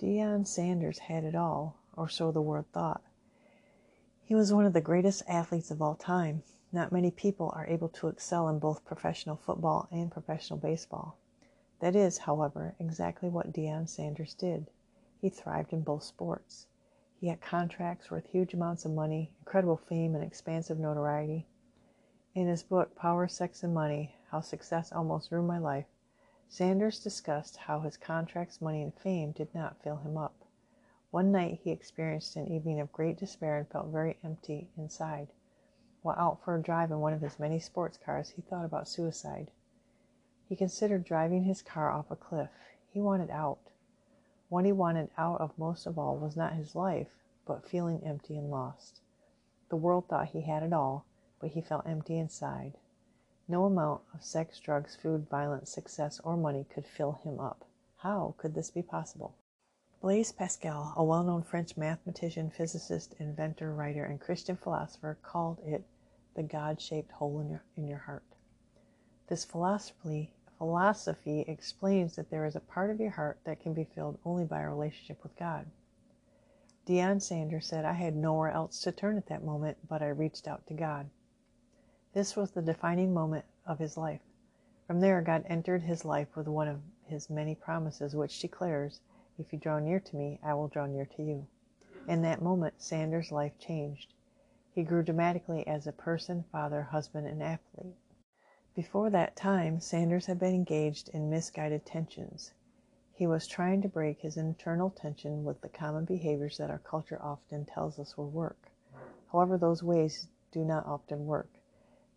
Deion 0.00 0.48
Sanders 0.48 0.98
had 0.98 1.22
it 1.22 1.36
all, 1.36 1.76
or 1.96 2.08
so 2.08 2.32
the 2.32 2.42
world 2.42 2.66
thought. 2.72 3.04
He 4.24 4.34
was 4.34 4.52
one 4.52 4.66
of 4.66 4.72
the 4.72 4.80
greatest 4.80 5.22
athletes 5.28 5.70
of 5.70 5.80
all 5.80 5.94
time, 5.94 6.42
not 6.70 6.92
many 6.92 7.10
people 7.10 7.50
are 7.54 7.66
able 7.66 7.88
to 7.88 8.08
excel 8.08 8.48
in 8.48 8.58
both 8.58 8.84
professional 8.84 9.36
football 9.36 9.88
and 9.90 10.10
professional 10.10 10.58
baseball. 10.58 11.16
That 11.80 11.96
is, 11.96 12.18
however, 12.18 12.74
exactly 12.78 13.28
what 13.28 13.52
Deion 13.52 13.88
Sanders 13.88 14.34
did. 14.34 14.70
He 15.20 15.30
thrived 15.30 15.72
in 15.72 15.82
both 15.82 16.02
sports. 16.02 16.66
He 17.20 17.28
had 17.28 17.40
contracts 17.40 18.10
worth 18.10 18.26
huge 18.26 18.54
amounts 18.54 18.84
of 18.84 18.92
money, 18.92 19.32
incredible 19.40 19.76
fame, 19.76 20.14
and 20.14 20.22
expansive 20.22 20.78
notoriety. 20.78 21.46
In 22.34 22.46
his 22.46 22.62
book, 22.62 22.94
Power, 22.94 23.26
Sex, 23.26 23.62
and 23.62 23.72
Money 23.72 24.14
How 24.30 24.40
Success 24.40 24.92
Almost 24.92 25.32
Ruined 25.32 25.48
My 25.48 25.58
Life, 25.58 25.86
Sanders 26.48 27.02
discussed 27.02 27.56
how 27.56 27.80
his 27.80 27.96
contracts, 27.96 28.60
money, 28.60 28.82
and 28.82 28.94
fame 28.94 29.32
did 29.32 29.54
not 29.54 29.82
fill 29.82 29.96
him 29.96 30.16
up. 30.16 30.44
One 31.10 31.32
night 31.32 31.60
he 31.62 31.70
experienced 31.70 32.36
an 32.36 32.48
evening 32.48 32.78
of 32.80 32.92
great 32.92 33.16
despair 33.16 33.56
and 33.56 33.68
felt 33.68 33.88
very 33.88 34.18
empty 34.22 34.70
inside. 34.76 35.28
While 36.02 36.16
out 36.16 36.40
for 36.42 36.54
a 36.54 36.62
drive 36.62 36.90
in 36.90 37.00
one 37.00 37.12
of 37.12 37.20
his 37.20 37.38
many 37.38 37.58
sports 37.58 37.98
cars, 37.98 38.30
he 38.30 38.42
thought 38.42 38.64
about 38.64 38.88
suicide. 38.88 39.50
He 40.48 40.56
considered 40.56 41.04
driving 41.04 41.44
his 41.44 41.60
car 41.60 41.90
off 41.90 42.10
a 42.10 42.16
cliff. 42.16 42.50
He 42.90 43.00
wanted 43.00 43.30
out. 43.30 43.72
What 44.48 44.64
he 44.64 44.72
wanted 44.72 45.10
out 45.18 45.40
of 45.40 45.58
most 45.58 45.86
of 45.86 45.98
all 45.98 46.16
was 46.16 46.36
not 46.36 46.54
his 46.54 46.74
life, 46.74 47.22
but 47.44 47.66
feeling 47.66 48.02
empty 48.04 48.36
and 48.36 48.50
lost. 48.50 49.00
The 49.68 49.76
world 49.76 50.08
thought 50.08 50.28
he 50.28 50.42
had 50.42 50.62
it 50.62 50.72
all, 50.72 51.04
but 51.40 51.50
he 51.50 51.60
felt 51.60 51.86
empty 51.86 52.16
inside. 52.16 52.78
No 53.46 53.64
amount 53.64 54.02
of 54.14 54.22
sex, 54.22 54.60
drugs, 54.60 54.94
food, 54.94 55.28
violence, 55.28 55.70
success, 55.70 56.20
or 56.20 56.36
money 56.36 56.64
could 56.64 56.86
fill 56.86 57.12
him 57.12 57.40
up. 57.40 57.64
How 57.98 58.34
could 58.38 58.54
this 58.54 58.70
be 58.70 58.82
possible? 58.82 59.34
Blaise 60.00 60.30
Pascal, 60.30 60.94
a 60.96 61.02
well 61.02 61.24
known 61.24 61.42
French 61.42 61.76
mathematician, 61.76 62.50
physicist, 62.50 63.14
inventor, 63.18 63.74
writer, 63.74 64.04
and 64.04 64.20
Christian 64.20 64.56
philosopher, 64.56 65.18
called 65.22 65.58
it 65.66 65.84
the 66.36 66.42
God 66.44 66.80
shaped 66.80 67.10
hole 67.10 67.40
in 67.40 67.50
your, 67.50 67.64
in 67.76 67.88
your 67.88 67.98
heart. 67.98 68.22
This 69.26 69.44
philosophy 69.44 70.30
philosophy 70.56 71.44
explains 71.46 72.16
that 72.16 72.30
there 72.30 72.44
is 72.44 72.56
a 72.56 72.60
part 72.60 72.90
of 72.90 73.00
your 73.00 73.10
heart 73.10 73.38
that 73.44 73.60
can 73.60 73.74
be 73.74 73.84
filled 73.84 74.18
only 74.24 74.44
by 74.44 74.60
a 74.60 74.68
relationship 74.68 75.22
with 75.22 75.36
God. 75.36 75.66
Deion 76.86 77.20
Sanders 77.20 77.66
said, 77.66 77.84
I 77.84 77.92
had 77.92 78.16
nowhere 78.16 78.50
else 78.50 78.80
to 78.82 78.92
turn 78.92 79.16
at 79.16 79.26
that 79.26 79.44
moment, 79.44 79.78
but 79.88 80.02
I 80.02 80.08
reached 80.08 80.48
out 80.48 80.66
to 80.66 80.74
God. 80.74 81.10
This 82.12 82.34
was 82.34 82.50
the 82.50 82.62
defining 82.62 83.12
moment 83.12 83.44
of 83.66 83.78
his 83.78 83.96
life. 83.96 84.20
From 84.86 85.00
there, 85.00 85.20
God 85.22 85.44
entered 85.48 85.82
his 85.82 86.04
life 86.04 86.34
with 86.34 86.48
one 86.48 86.66
of 86.66 86.80
his 87.04 87.28
many 87.28 87.54
promises, 87.54 88.16
which 88.16 88.40
declares, 88.40 89.00
If 89.38 89.52
you 89.52 89.58
draw 89.58 89.78
near 89.78 90.00
to 90.00 90.16
me, 90.16 90.40
I 90.42 90.54
will 90.54 90.66
draw 90.66 90.86
near 90.86 91.06
to 91.06 91.22
you. 91.22 91.46
In 92.08 92.22
that 92.22 92.42
moment, 92.42 92.82
Sanders' 92.82 93.30
life 93.30 93.56
changed. 93.58 94.12
He 94.74 94.82
grew 94.82 95.04
dramatically 95.04 95.64
as 95.66 95.86
a 95.86 95.92
person, 95.92 96.44
father, 96.50 96.82
husband, 96.82 97.28
and 97.28 97.40
athlete. 97.40 97.96
Before 98.74 99.10
that 99.10 99.36
time, 99.36 99.80
Sanders 99.80 100.26
had 100.26 100.38
been 100.40 100.54
engaged 100.54 101.08
in 101.10 101.30
misguided 101.30 101.86
tensions. 101.86 102.52
He 103.12 103.26
was 103.28 103.46
trying 103.46 103.80
to 103.82 103.88
break 103.88 104.20
his 104.20 104.36
internal 104.36 104.90
tension 104.90 105.44
with 105.44 105.60
the 105.60 105.68
common 105.68 106.04
behaviors 106.04 106.58
that 106.58 106.70
our 106.70 106.78
culture 106.78 107.22
often 107.22 107.64
tells 107.64 107.98
us 107.98 108.16
will 108.16 108.30
work. 108.30 108.72
However, 109.30 109.56
those 109.56 109.82
ways 109.82 110.28
do 110.50 110.64
not 110.64 110.86
often 110.86 111.26
work. 111.26 111.50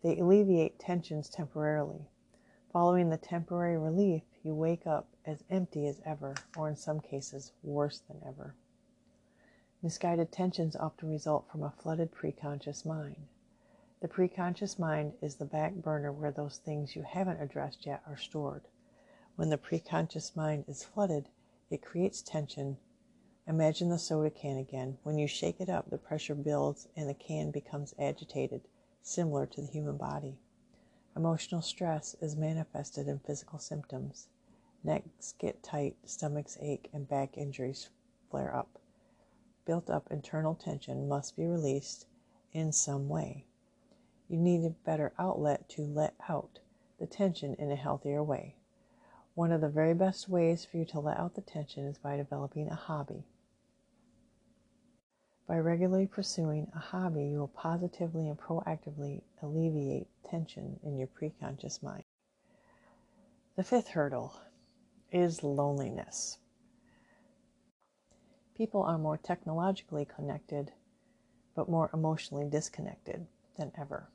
They 0.02 0.18
alleviate 0.18 0.78
tensions 0.78 1.28
temporarily. 1.28 2.08
Following 2.72 3.10
the 3.10 3.16
temporary 3.16 3.78
relief, 3.78 4.22
you 4.44 4.54
wake 4.54 4.86
up 4.86 5.08
as 5.24 5.44
empty 5.50 5.86
as 5.86 6.00
ever, 6.04 6.34
or 6.56 6.68
in 6.68 6.76
some 6.76 7.00
cases, 7.00 7.52
worse 7.62 8.00
than 8.00 8.20
ever. 8.26 8.54
Misguided 9.82 10.30
tensions 10.30 10.76
often 10.76 11.08
result 11.08 11.48
from 11.50 11.62
a 11.62 11.70
flooded 11.70 12.12
preconscious 12.12 12.84
mind. 12.84 13.26
The 14.00 14.08
preconscious 14.08 14.78
mind 14.78 15.14
is 15.20 15.36
the 15.36 15.44
back 15.44 15.74
burner 15.74 16.12
where 16.12 16.32
those 16.32 16.58
things 16.58 16.96
you 16.96 17.02
haven't 17.02 17.40
addressed 17.40 17.86
yet 17.86 18.02
are 18.06 18.16
stored. 18.16 18.62
When 19.36 19.48
the 19.48 19.58
preconscious 19.58 20.36
mind 20.36 20.64
is 20.68 20.84
flooded, 20.84 21.28
it 21.70 21.82
creates 21.82 22.22
tension. 22.22 22.78
Imagine 23.46 23.88
the 23.88 23.98
soda 23.98 24.30
can 24.30 24.56
again. 24.56 24.98
When 25.02 25.18
you 25.18 25.26
shake 25.26 25.60
it 25.60 25.68
up, 25.68 25.90
the 25.90 25.98
pressure 25.98 26.34
builds 26.34 26.88
and 26.96 27.08
the 27.08 27.14
can 27.14 27.50
becomes 27.50 27.94
agitated, 27.98 28.62
similar 29.02 29.46
to 29.46 29.60
the 29.60 29.68
human 29.68 29.96
body. 29.96 30.36
Emotional 31.14 31.60
stress 31.60 32.16
is 32.22 32.36
manifested 32.36 33.06
in 33.06 33.18
physical 33.18 33.58
symptoms. 33.58 34.28
Necks 34.82 35.34
get 35.38 35.62
tight, 35.62 35.96
stomachs 36.04 36.56
ache, 36.60 36.88
and 36.92 37.08
back 37.08 37.36
injuries 37.36 37.90
flare 38.30 38.54
up. 38.54 38.78
Built 39.66 39.90
up 39.90 40.10
internal 40.10 40.54
tension 40.54 41.08
must 41.08 41.36
be 41.36 41.46
released 41.46 42.06
in 42.52 42.72
some 42.72 43.08
way. 43.08 43.44
You 44.28 44.38
need 44.38 44.64
a 44.64 44.70
better 44.70 45.12
outlet 45.18 45.68
to 45.70 45.82
let 45.82 46.14
out 46.28 46.60
the 46.98 47.06
tension 47.06 47.54
in 47.54 47.70
a 47.70 47.76
healthier 47.76 48.22
way. 48.22 48.56
One 49.34 49.52
of 49.52 49.60
the 49.60 49.68
very 49.68 49.94
best 49.94 50.28
ways 50.28 50.64
for 50.64 50.78
you 50.78 50.84
to 50.86 51.00
let 51.00 51.18
out 51.18 51.34
the 51.34 51.42
tension 51.42 51.84
is 51.84 51.98
by 51.98 52.16
developing 52.16 52.68
a 52.68 52.74
hobby. 52.74 53.26
By 55.52 55.58
regularly 55.58 56.06
pursuing 56.06 56.72
a 56.74 56.78
hobby, 56.78 57.26
you 57.26 57.40
will 57.40 57.48
positively 57.48 58.26
and 58.26 58.40
proactively 58.40 59.20
alleviate 59.42 60.08
tension 60.24 60.80
in 60.82 60.96
your 60.96 61.08
preconscious 61.08 61.82
mind. 61.82 62.04
The 63.56 63.62
fifth 63.62 63.88
hurdle 63.88 64.34
is 65.10 65.44
loneliness. 65.44 66.38
People 68.54 68.82
are 68.82 68.96
more 68.96 69.18
technologically 69.18 70.06
connected, 70.06 70.72
but 71.54 71.68
more 71.68 71.90
emotionally 71.92 72.48
disconnected 72.48 73.26
than 73.58 73.72
ever. 73.76 74.08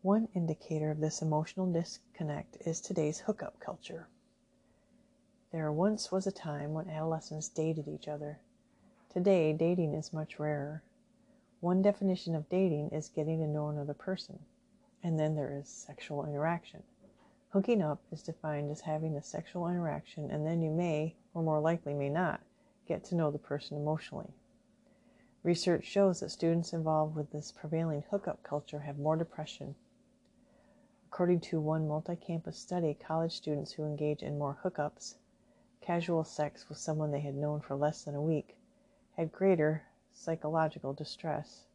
One 0.00 0.28
indicator 0.34 0.90
of 0.90 1.00
this 1.00 1.20
emotional 1.20 1.70
disconnect 1.70 2.56
is 2.66 2.80
today's 2.80 3.18
hookup 3.20 3.60
culture. 3.60 4.08
There 5.52 5.70
once 5.70 6.10
was 6.10 6.26
a 6.26 6.32
time 6.32 6.72
when 6.72 6.88
adolescents 6.88 7.50
dated 7.50 7.88
each 7.88 8.08
other. 8.08 8.40
Today, 9.14 9.52
dating 9.52 9.94
is 9.94 10.12
much 10.12 10.40
rarer. 10.40 10.82
One 11.60 11.82
definition 11.82 12.34
of 12.34 12.48
dating 12.48 12.90
is 12.90 13.08
getting 13.08 13.38
to 13.38 13.46
know 13.46 13.68
another 13.68 13.94
person, 13.94 14.40
and 15.04 15.16
then 15.16 15.36
there 15.36 15.56
is 15.56 15.68
sexual 15.68 16.26
interaction. 16.26 16.82
Hooking 17.50 17.80
up 17.80 18.02
is 18.10 18.24
defined 18.24 18.72
as 18.72 18.80
having 18.80 19.16
a 19.16 19.22
sexual 19.22 19.68
interaction, 19.68 20.32
and 20.32 20.44
then 20.44 20.62
you 20.62 20.72
may, 20.72 21.14
or 21.32 21.44
more 21.44 21.60
likely 21.60 21.94
may 21.94 22.08
not, 22.08 22.40
get 22.88 23.04
to 23.04 23.14
know 23.14 23.30
the 23.30 23.38
person 23.38 23.76
emotionally. 23.76 24.34
Research 25.44 25.84
shows 25.84 26.18
that 26.18 26.30
students 26.30 26.72
involved 26.72 27.14
with 27.14 27.30
this 27.30 27.52
prevailing 27.52 28.02
hookup 28.10 28.42
culture 28.42 28.80
have 28.80 28.98
more 28.98 29.14
depression, 29.14 29.76
According 31.06 31.38
to 31.42 31.60
one 31.60 31.86
multi 31.86 32.16
campus 32.16 32.58
study, 32.58 32.94
college 32.94 33.36
students 33.36 33.70
who 33.70 33.84
engage 33.84 34.24
in 34.24 34.40
more 34.40 34.58
hookups, 34.64 35.14
casual 35.80 36.24
sex 36.24 36.68
with 36.68 36.78
someone 36.78 37.12
they 37.12 37.20
had 37.20 37.36
known 37.36 37.60
for 37.60 37.76
less 37.76 38.02
than 38.02 38.16
a 38.16 38.20
week, 38.20 38.56
had 39.16 39.30
greater 39.30 39.84
psychological 40.12 40.92
distress. 40.92 41.66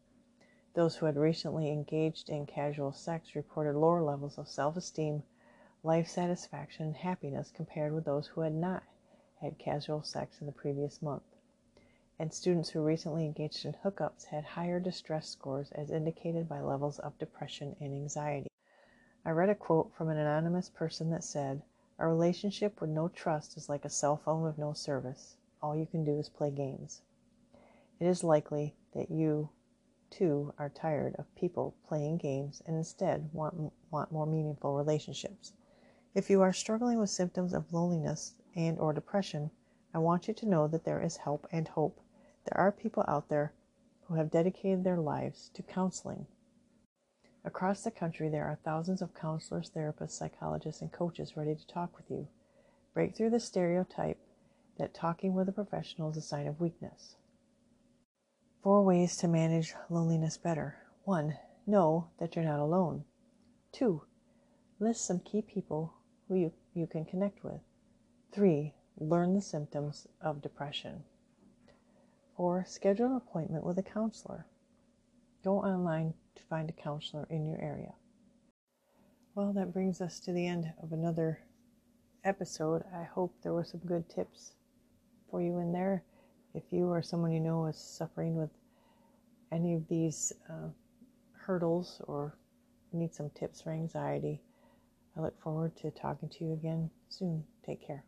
Those 0.73 0.97
who 0.97 1.05
had 1.05 1.15
recently 1.15 1.71
engaged 1.71 2.29
in 2.29 2.45
casual 2.45 2.91
sex 2.91 3.33
reported 3.33 3.75
lower 3.75 4.01
levels 4.01 4.37
of 4.37 4.49
self 4.49 4.75
esteem, 4.75 5.23
life 5.81 6.07
satisfaction, 6.09 6.87
and 6.87 6.95
happiness 6.97 7.49
compared 7.51 7.93
with 7.93 8.03
those 8.03 8.27
who 8.27 8.41
had 8.41 8.53
not 8.53 8.83
had 9.39 9.57
casual 9.57 10.03
sex 10.03 10.41
in 10.41 10.47
the 10.47 10.51
previous 10.51 11.01
month. 11.01 11.23
And 12.19 12.33
students 12.33 12.71
who 12.71 12.83
recently 12.83 13.25
engaged 13.25 13.63
in 13.63 13.73
hookups 13.85 14.25
had 14.25 14.43
higher 14.43 14.81
distress 14.81 15.29
scores 15.29 15.71
as 15.71 15.91
indicated 15.91 16.49
by 16.49 16.59
levels 16.59 16.99
of 16.99 17.17
depression 17.17 17.73
and 17.79 17.93
anxiety. 17.93 18.49
I 19.23 19.31
read 19.31 19.47
a 19.47 19.55
quote 19.55 19.93
from 19.93 20.09
an 20.09 20.17
anonymous 20.17 20.69
person 20.69 21.09
that 21.11 21.23
said, 21.23 21.61
A 21.99 22.05
relationship 22.05 22.81
with 22.81 22.89
no 22.89 23.07
trust 23.07 23.55
is 23.55 23.69
like 23.69 23.85
a 23.85 23.89
cell 23.89 24.17
phone 24.17 24.43
with 24.43 24.57
no 24.57 24.73
service. 24.73 25.37
All 25.61 25.73
you 25.73 25.85
can 25.85 26.03
do 26.03 26.19
is 26.19 26.27
play 26.27 26.51
games. 26.51 27.01
It 27.99 28.07
is 28.07 28.23
likely 28.23 28.75
that 28.93 29.11
you, 29.11 29.49
too, 30.09 30.53
are 30.57 30.69
tired 30.69 31.15
of 31.17 31.33
people 31.35 31.75
playing 31.87 32.17
games 32.17 32.61
and 32.65 32.75
instead 32.75 33.29
want, 33.33 33.73
want 33.91 34.11
more 34.11 34.25
meaningful 34.25 34.75
relationships. 34.75 35.53
If 36.15 36.29
you 36.29 36.41
are 36.41 36.53
struggling 36.53 36.99
with 36.99 37.09
symptoms 37.09 37.53
of 37.53 37.73
loneliness 37.73 38.35
and 38.55 38.79
or 38.79 38.93
depression, 38.93 39.51
I 39.93 39.99
want 39.99 40.27
you 40.27 40.33
to 40.33 40.49
know 40.49 40.67
that 40.67 40.85
there 40.85 41.01
is 41.01 41.17
help 41.17 41.47
and 41.51 41.67
hope. 41.67 41.99
There 42.45 42.57
are 42.57 42.71
people 42.71 43.05
out 43.07 43.29
there 43.29 43.53
who 44.07 44.15
have 44.15 44.31
dedicated 44.31 44.83
their 44.83 44.97
lives 44.97 45.49
to 45.53 45.63
counseling 45.63 46.25
Across 47.45 47.83
the 47.83 47.91
country, 47.91 48.27
there 48.27 48.45
are 48.45 48.59
thousands 48.63 49.01
of 49.01 49.13
counselors, 49.13 49.69
therapists, 49.69 50.11
psychologists, 50.11 50.81
and 50.81 50.91
coaches 50.91 51.37
ready 51.37 51.55
to 51.55 51.67
talk 51.67 51.95
with 51.95 52.11
you. 52.11 52.27
Break 52.93 53.15
through 53.15 53.29
the 53.29 53.39
stereotype 53.39 54.19
that 54.77 54.93
talking 54.93 55.33
with 55.33 55.47
a 55.47 55.53
professional 55.53 56.09
is 56.09 56.17
a 56.17 56.21
sign 56.21 56.47
of 56.47 56.59
weakness. 56.59 57.15
Four 58.61 58.83
ways 58.83 59.15
to 59.17 59.29
manage 59.29 59.73
loneliness 59.89 60.37
better. 60.37 60.75
1. 61.05 61.37
Know 61.65 62.09
that 62.19 62.35
you're 62.35 62.43
not 62.43 62.59
alone. 62.59 63.05
2. 63.71 64.01
List 64.81 65.05
some 65.05 65.21
key 65.21 65.41
people 65.41 65.93
who 66.27 66.35
you, 66.35 66.53
you 66.73 66.85
can 66.85 67.05
connect 67.05 67.41
with. 67.41 67.61
3. 68.33 68.73
Learn 68.97 69.33
the 69.33 69.41
symptoms 69.41 70.07
of 70.19 70.41
depression. 70.41 71.03
4. 72.35 72.65
Schedule 72.67 73.05
an 73.05 73.15
appointment 73.15 73.63
with 73.63 73.77
a 73.77 73.83
counselor. 73.83 74.45
Go 75.41 75.59
online 75.59 76.13
to 76.35 76.43
find 76.43 76.69
a 76.69 76.73
counselor 76.73 77.25
in 77.29 77.45
your 77.45 77.61
area. 77.61 77.93
Well, 79.35 79.53
that 79.53 79.71
brings 79.71 80.01
us 80.01 80.19
to 80.21 80.33
the 80.33 80.45
end 80.45 80.73
of 80.83 80.91
another 80.91 81.39
episode. 82.25 82.83
I 82.93 83.03
hope 83.03 83.35
there 83.41 83.53
were 83.53 83.63
some 83.63 83.79
good 83.85 84.09
tips 84.09 84.51
for 85.31 85.41
you 85.41 85.59
in 85.59 85.71
there. 85.71 86.03
If 86.53 86.63
you 86.71 86.89
or 86.89 87.01
someone 87.01 87.31
you 87.31 87.39
know 87.39 87.65
is 87.67 87.77
suffering 87.77 88.35
with 88.35 88.49
any 89.51 89.75
of 89.75 89.87
these 89.87 90.33
uh, 90.49 90.69
hurdles 91.33 92.01
or 92.07 92.35
need 92.91 93.13
some 93.13 93.29
tips 93.31 93.61
for 93.61 93.71
anxiety, 93.71 94.41
I 95.15 95.21
look 95.21 95.39
forward 95.41 95.75
to 95.77 95.91
talking 95.91 96.29
to 96.29 96.45
you 96.45 96.53
again 96.53 96.89
soon. 97.09 97.43
Take 97.65 97.85
care. 97.85 98.03